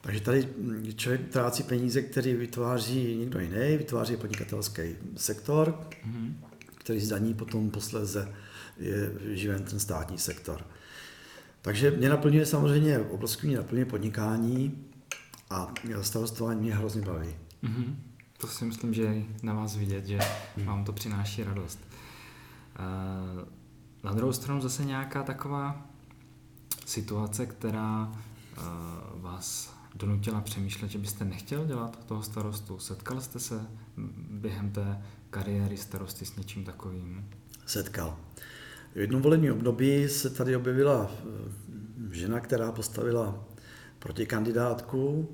Takže 0.00 0.20
tady 0.20 0.48
člověk 0.96 1.28
trácí 1.28 1.62
peníze, 1.62 2.02
který 2.02 2.34
vytváří 2.34 3.16
někdo 3.16 3.40
jiný, 3.40 3.76
vytváří 3.76 4.16
podnikatelský 4.16 4.82
sektor, 5.16 5.80
mm-hmm. 6.06 6.32
Který 6.88 7.00
zdaní 7.00 7.34
potom 7.34 7.70
posléze 7.70 8.32
je 8.76 9.12
živen 9.34 9.64
ten 9.64 9.80
státní 9.80 10.18
sektor. 10.18 10.66
Takže 11.62 11.90
mě 11.90 12.08
naplňuje 12.08 12.46
samozřejmě, 12.46 12.98
obrovský 12.98 13.46
mě 13.46 13.56
naplňuje 13.56 13.86
podnikání 13.86 14.84
a 15.50 15.74
starostování 16.00 16.60
mě 16.60 16.74
hrozně 16.74 17.02
baví. 17.02 17.28
Mm-hmm. 17.64 17.94
To 18.38 18.46
si 18.46 18.64
myslím, 18.64 18.94
že 18.94 19.02
je 19.02 19.24
na 19.42 19.54
vás 19.54 19.76
vidět, 19.76 20.06
že 20.06 20.18
mm. 20.56 20.64
vám 20.64 20.84
to 20.84 20.92
přináší 20.92 21.44
radost. 21.44 21.78
Uh, 22.78 23.48
na 24.04 24.12
druhou 24.12 24.32
stranu 24.32 24.60
zase 24.60 24.84
nějaká 24.84 25.22
taková 25.22 25.86
situace, 26.86 27.46
která 27.46 28.08
uh, 28.08 29.22
vás 29.22 29.74
donutila 29.94 30.40
přemýšlet, 30.40 30.90
že 30.90 30.98
byste 30.98 31.24
nechtěl 31.24 31.66
dělat 31.66 32.04
toho 32.06 32.22
starostu? 32.22 32.78
Setkal 32.78 33.20
jste 33.20 33.38
se 33.38 33.66
během 34.30 34.70
té 34.70 35.02
kariéry 35.30 35.76
starosty 35.76 36.26
s 36.26 36.36
něčím 36.36 36.64
takovým? 36.64 37.30
Setkal. 37.66 38.18
V 38.94 38.98
jednom 38.98 39.22
volebním 39.22 39.52
období 39.52 40.08
se 40.08 40.30
tady 40.30 40.56
objevila 40.56 41.10
eh, 41.10 42.14
žena, 42.14 42.40
která 42.40 42.72
postavila 42.72 43.44
proti 43.98 44.26
kandidátku 44.26 45.28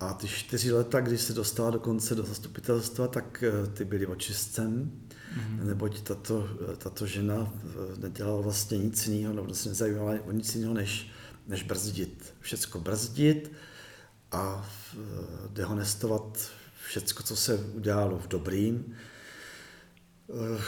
a 0.00 0.14
ty 0.14 0.28
čtyři 0.28 0.72
leta, 0.72 1.00
když 1.00 1.20
se 1.20 1.32
dostala 1.32 1.70
dokonce 1.70 2.14
do 2.14 2.22
zastupitelstva, 2.22 3.08
tak 3.08 3.42
eh, 3.42 3.66
ty 3.66 3.84
byly 3.84 4.06
očistcem, 4.06 4.90
mm-hmm. 5.36 5.64
neboť 5.64 6.00
tato, 6.00 6.48
eh, 6.72 6.76
tato 6.76 7.06
žena 7.06 7.52
nedělala 7.96 8.40
vlastně 8.40 8.78
nic 8.78 9.06
jiného, 9.06 9.34
nebo 9.34 9.54
se 9.54 9.68
nezajímala 9.68 10.12
o 10.26 10.32
nic 10.32 10.54
jiného, 10.54 10.74
než, 10.74 11.10
než 11.46 11.62
brzdit. 11.62 12.34
Všecko 12.40 12.80
brzdit, 12.80 13.52
a 14.34 14.66
eh, 14.94 14.98
dehonestovat 15.48 16.50
všecko, 16.86 17.22
co 17.22 17.36
se 17.36 17.56
udělalo 17.56 18.18
v 18.18 18.28
dobrým. 18.28 18.96
Eh, 20.30 20.62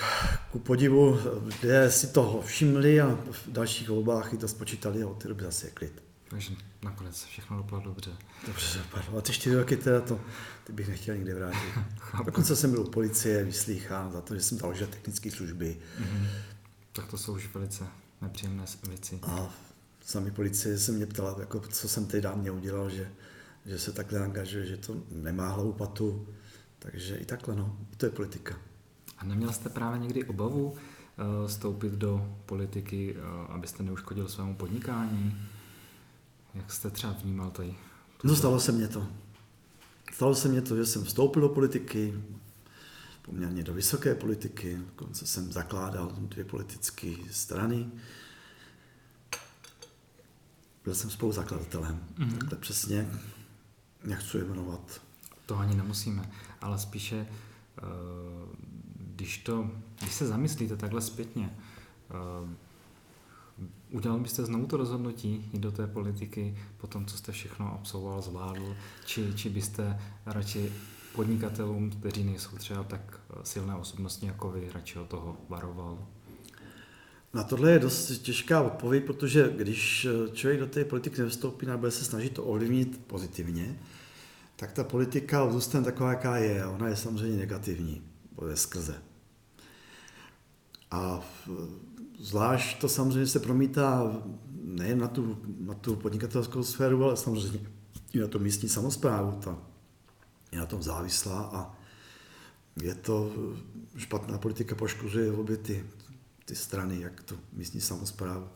ku 0.52 0.58
podivu, 0.58 1.18
kde 1.60 1.90
si 1.90 2.06
toho 2.06 2.42
všimli 2.42 3.00
a 3.00 3.18
v 3.30 3.48
dalších 3.48 3.88
volbách 3.88 4.32
i 4.32 4.36
to 4.36 4.48
spočítali 4.48 5.02
a 5.02 5.08
od 5.08 5.22
té 5.22 5.28
doby 5.28 5.44
zase 5.44 5.66
je 5.66 5.70
klid. 5.70 6.02
Takže 6.28 6.54
nakonec 6.82 7.24
všechno 7.24 7.56
dopadlo 7.56 7.80
dobře. 7.80 8.10
Dobře 8.46 8.78
dopadlo. 8.78 9.18
A 9.18 9.20
ty 9.20 9.32
čtyři 9.32 9.56
roky 9.56 9.76
teda 9.76 10.00
to, 10.00 10.20
ty 10.64 10.72
bych 10.72 10.88
nechtěl 10.88 11.16
nikdy 11.16 11.34
vrátit. 11.34 11.72
Dokonce 12.24 12.56
jsem 12.56 12.70
byl 12.70 12.80
u 12.80 12.90
policie 12.90 13.44
vyslýchán 13.44 14.12
za 14.12 14.20
to, 14.20 14.34
že 14.34 14.40
jsem 14.40 14.58
založil 14.58 14.86
technické 14.86 15.30
služby. 15.30 15.76
Mm-hmm. 16.00 16.26
Tak 16.92 17.06
to 17.06 17.18
jsou 17.18 17.34
už 17.34 17.54
velice 17.54 17.84
nepříjemné 18.22 18.64
věci. 18.88 19.18
A 19.22 19.54
sami 20.04 20.30
policie 20.30 20.78
se 20.78 20.92
mě 20.92 21.06
ptala, 21.06 21.36
jako, 21.40 21.60
co 21.60 21.88
jsem 21.88 22.06
teď 22.06 22.22
dávně 22.22 22.50
udělal, 22.50 22.90
že 22.90 23.10
že 23.66 23.78
se 23.78 23.92
takhle 23.92 24.20
angažuje, 24.20 24.66
že 24.66 24.76
to 24.76 25.02
nemá 25.10 25.48
hlavu 25.48 25.72
patu, 25.72 26.28
takže 26.78 27.16
i 27.16 27.24
takhle, 27.24 27.56
no, 27.56 27.78
to 27.96 28.06
je 28.06 28.10
politika. 28.10 28.58
A 29.18 29.24
neměl 29.24 29.52
jste 29.52 29.68
právě 29.68 29.98
někdy 29.98 30.24
obavu 30.24 30.66
uh, 30.70 30.76
vstoupit 31.46 31.92
do 31.92 32.36
politiky, 32.46 33.16
uh, 33.16 33.54
abyste 33.54 33.82
neuškodil 33.82 34.28
svému 34.28 34.56
podnikání? 34.56 35.48
Jak 36.54 36.72
jste 36.72 36.90
třeba 36.90 37.12
vnímal 37.12 37.50
tady? 37.50 37.74
No 38.24 38.36
stalo 38.36 38.60
se 38.60 38.72
mě 38.72 38.88
to. 38.88 39.06
Stalo 40.12 40.34
se 40.34 40.48
mě 40.48 40.62
to, 40.62 40.76
že 40.76 40.86
jsem 40.86 41.04
vstoupil 41.04 41.42
do 41.42 41.48
politiky, 41.48 42.14
poměrně 43.22 43.62
do 43.62 43.74
vysoké 43.74 44.14
politiky, 44.14 44.76
dokonce 44.76 45.26
jsem 45.26 45.52
zakládal 45.52 46.12
dvě 46.18 46.44
politické 46.44 47.12
strany. 47.30 47.90
Byl 50.84 50.94
jsem 50.94 51.10
spoluzakladatelem, 51.10 52.04
mm-hmm. 52.18 52.38
takhle 52.38 52.58
přesně 52.58 53.10
nechci 54.06 54.38
jmenovat. 54.38 55.00
To 55.46 55.58
ani 55.58 55.76
nemusíme, 55.76 56.30
ale 56.60 56.78
spíše, 56.78 57.26
eh, 57.26 57.82
když, 58.96 59.38
to, 59.38 59.70
když 60.00 60.14
se 60.14 60.26
zamyslíte 60.26 60.76
takhle 60.76 61.00
zpětně, 61.00 61.56
eh, 62.10 62.56
udělal 63.90 64.18
byste 64.18 64.44
znovu 64.44 64.66
to 64.66 64.76
rozhodnutí 64.76 65.50
jít 65.52 65.60
do 65.60 65.72
té 65.72 65.86
politiky 65.86 66.58
po 66.76 66.86
tom, 66.86 67.06
co 67.06 67.16
jste 67.16 67.32
všechno 67.32 67.74
absolvoval, 67.74 68.22
zvládl, 68.22 68.76
či, 69.06 69.32
či 69.34 69.50
byste 69.50 70.00
radši 70.26 70.72
podnikatelům, 71.14 71.90
kteří 71.90 72.24
nejsou 72.24 72.56
třeba 72.56 72.84
tak 72.84 73.20
silné 73.42 73.74
osobnosti 73.74 74.26
jako 74.26 74.50
vy, 74.50 74.70
radši 74.74 74.98
od 74.98 75.08
toho 75.08 75.36
varoval? 75.48 76.06
Na 77.36 77.42
tohle 77.42 77.70
je 77.70 77.78
dost 77.78 78.18
těžká 78.18 78.62
odpověď, 78.62 79.04
protože 79.04 79.52
když 79.56 80.06
člověk 80.32 80.60
do 80.60 80.66
té 80.66 80.84
politiky 80.84 81.22
nevstoupí 81.22 81.66
a 81.66 81.76
bude 81.76 81.90
se 81.90 82.04
snažit 82.04 82.32
to 82.32 82.44
ovlivnit 82.44 83.00
pozitivně, 83.06 83.78
tak 84.56 84.72
ta 84.72 84.84
politika 84.84 85.50
zůstane 85.50 85.84
taková, 85.84 86.10
jaká 86.10 86.36
je. 86.36 86.66
Ona 86.66 86.88
je 86.88 86.96
samozřejmě 86.96 87.38
negativní, 87.38 88.02
bude 88.32 88.56
skrze. 88.56 88.94
A 90.90 91.20
zvlášť 92.18 92.80
to 92.80 92.88
samozřejmě 92.88 93.26
se 93.26 93.40
promítá 93.40 94.16
nejen 94.64 94.98
na 94.98 95.08
tu, 95.08 95.38
na 95.60 95.74
tu 95.74 95.96
podnikatelskou 95.96 96.62
sféru, 96.62 97.04
ale 97.04 97.16
samozřejmě 97.16 97.60
i 98.12 98.18
na 98.18 98.26
tu 98.26 98.38
místní 98.38 98.68
samozprávu. 98.68 99.38
Ta 99.40 99.58
je 100.52 100.58
na 100.58 100.66
tom 100.66 100.82
závislá 100.82 101.40
a 101.40 101.74
je 102.82 102.94
to 102.94 103.32
špatná 103.96 104.38
politika 104.38 104.74
poškozuje 104.74 105.32
obě 105.32 105.56
ty, 105.56 105.84
ty 106.46 106.54
strany, 106.54 107.00
jak 107.00 107.22
tu 107.22 107.38
místní 107.52 107.80
samozprávu, 107.80 108.48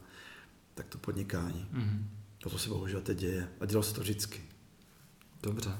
tak 0.74 0.86
to 0.86 0.98
podnikání. 0.98 1.68
Mm-hmm. 1.72 2.04
Toto 2.38 2.58
se 2.58 2.68
bohužel 2.68 3.00
teď 3.00 3.18
děje 3.18 3.48
a 3.60 3.66
dělo 3.66 3.82
se 3.82 3.94
to 3.94 4.00
vždycky. 4.00 4.40
Dobře. 5.42 5.76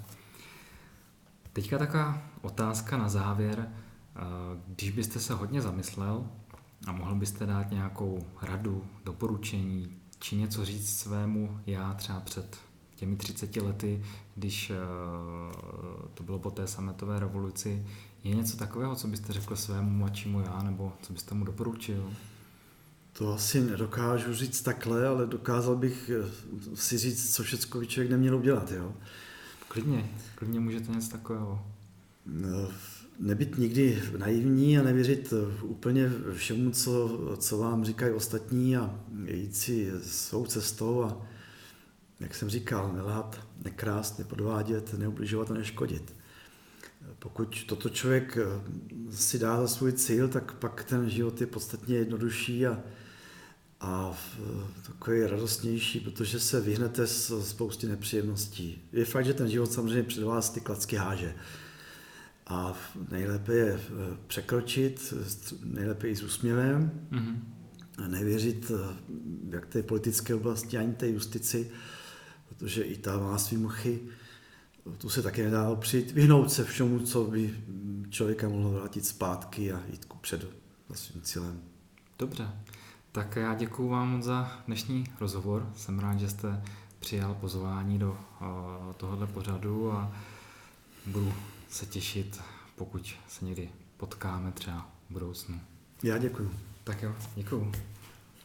Teďka 1.53 1.79
taková 1.79 2.23
otázka 2.43 2.97
na 2.97 3.09
závěr. 3.09 3.73
Když 4.67 4.91
byste 4.91 5.21
se 5.21 5.35
hodně 5.35 5.63
zamyslel 5.63 6.27
a 6.87 6.93
mohl 6.93 7.15
byste 7.15 7.47
dát 7.47 7.71
nějakou 7.71 8.27
radu, 8.43 8.87
doporučení, 9.05 9.97
či 10.19 10.37
něco 10.37 10.65
říct 10.65 10.99
svému 10.99 11.61
já 11.67 11.95
třeba 11.95 12.21
před 12.21 12.59
těmi 12.95 13.17
30 13.17 13.57
lety, 13.57 14.03
když 14.35 14.71
eh, 14.71 14.77
to 16.15 16.23
bylo 16.23 16.39
po 16.39 16.51
té 16.51 16.67
sametové 16.67 17.21
revoluci, 17.21 17.87
je 18.25 18.35
něco 18.35 18.57
takového, 18.57 18.97
co 18.97 19.09
byste 19.09 19.33
řekl 19.33 19.57
svému 19.57 19.91
mladšímu 19.91 20.41
já, 20.41 20.63
nebo 20.63 20.93
co 21.03 21.13
byste 21.13 21.35
mu 21.35 21.45
doporučil? 21.45 22.13
To 23.13 23.33
asi 23.33 23.61
nedokážu 23.61 24.35
říct 24.35 24.63
takhle, 24.63 25.07
ale 25.07 25.27
dokázal 25.27 25.77
bych 25.77 26.11
eh, 26.11 26.77
si 26.77 26.99
říct, 26.99 27.35
co 27.35 27.43
všechno 27.43 27.81
by 27.81 27.87
člověk 27.87 28.11
neměl 28.11 28.37
udělat. 28.37 28.73
Jo? 28.73 28.93
Klidně, 29.69 30.11
klidně 30.35 30.61
můžete 30.61 30.93
něco 30.93 31.11
takového. 31.11 31.67
No, 32.27 32.69
nebyt 33.19 33.59
nikdy 33.59 34.03
naivní 34.19 34.79
a 34.79 34.83
nevěřit 34.83 35.33
úplně 35.63 36.11
všemu, 36.35 36.71
co, 36.71 37.19
co 37.37 37.59
vám 37.59 37.85
říkají 37.85 38.13
ostatní 38.13 38.77
a 38.77 39.01
jít 39.27 39.57
si 39.57 39.93
svou 40.03 40.47
cestou 40.47 41.03
a, 41.05 41.27
jak 42.21 42.35
jsem 42.35 42.49
říkal, 42.49 42.93
nelhat, 42.93 43.41
nekrást, 43.65 44.19
nepodvádět, 44.19 44.95
neubližovat 44.99 45.51
a 45.51 45.55
neškodit. 45.55 46.20
Pokud 47.21 47.65
toto 47.67 47.89
člověk 47.89 48.39
si 49.11 49.39
dá 49.39 49.61
za 49.61 49.69
svůj 49.69 49.93
cíl, 49.93 50.29
tak 50.29 50.55
pak 50.55 50.85
ten 50.85 51.11
život 51.11 51.41
je 51.41 51.47
podstatně 51.47 51.97
jednodušší 51.97 52.67
a 52.67 52.83
a 53.81 54.15
takový 54.87 55.27
radostnější, 55.27 56.01
protože 56.01 56.41
se 56.41 56.61
vyhnete 56.61 57.07
z 57.07 57.33
spousty 57.43 57.87
nepříjemností. 57.87 58.83
Je 58.93 59.05
fakt, 59.05 59.25
že 59.25 59.35
ten 59.35 59.51
život 59.51 59.73
samozřejmě 59.73 60.03
před 60.03 60.25
vás 60.25 60.51
ty 60.51 60.61
klacky 60.61 60.97
háže. 60.97 61.35
A 62.47 62.75
nejlépe 63.11 63.55
je 63.55 63.73
eh, 63.73 64.17
překročit, 64.27 65.15
nejlépe 65.65 66.09
i 66.09 66.17
s 66.17 66.23
úsměvem, 66.23 66.91
mm-hmm. 67.11 67.39
a 67.99 68.09
nevěřit 68.09 68.73
eh, 68.75 68.97
jak 69.51 69.67
té 69.67 69.83
politické 69.83 70.35
oblasti, 70.35 70.79
ani 70.79 70.95
té 70.95 71.09
justici, 71.09 71.71
protože 72.49 72.83
i 72.83 72.97
ta 72.97 73.19
má 73.19 73.39
svý 73.39 73.57
muchy. 73.57 74.01
Tu 74.99 75.09
se 75.09 75.23
také 75.23 75.45
nedá 75.45 75.69
opřít. 75.69 76.11
Vyhnout 76.11 76.53
se 76.53 76.65
všemu, 76.65 77.01
co 77.01 77.25
by 77.25 77.55
člověka 78.11 78.49
mohlo 78.49 78.71
vrátit 78.71 79.07
zpátky 79.07 79.73
a 79.73 79.81
jít 79.91 80.05
ku 80.05 80.17
předu 80.17 80.49
za 80.89 80.95
svým 80.95 81.23
cílem. 81.23 81.61
Dobře. 82.19 82.49
Tak 83.13 83.37
já 83.37 83.55
děkuji 83.55 83.89
vám 83.89 84.09
moc 84.09 84.25
za 84.25 84.53
dnešní 84.67 85.05
rozhovor. 85.21 85.73
Jsem 85.77 85.99
rád, 85.99 86.19
že 86.19 86.29
jste 86.29 86.63
přijal 86.99 87.35
pozvání 87.35 87.99
do 87.99 88.19
tohohle 88.97 89.27
pořadu 89.27 89.93
a 89.93 90.13
budu 91.07 91.33
se 91.69 91.87
těšit, 91.87 92.41
pokud 92.77 93.15
se 93.29 93.45
někdy 93.45 93.69
potkáme 93.97 94.53
třeba 94.53 94.91
v 95.09 95.13
budoucnu. 95.13 95.61
Já 96.03 96.19
děkuji. 96.19 96.51
Tak 96.85 97.03
jo, 97.03 97.15
děkuji. 97.35 97.73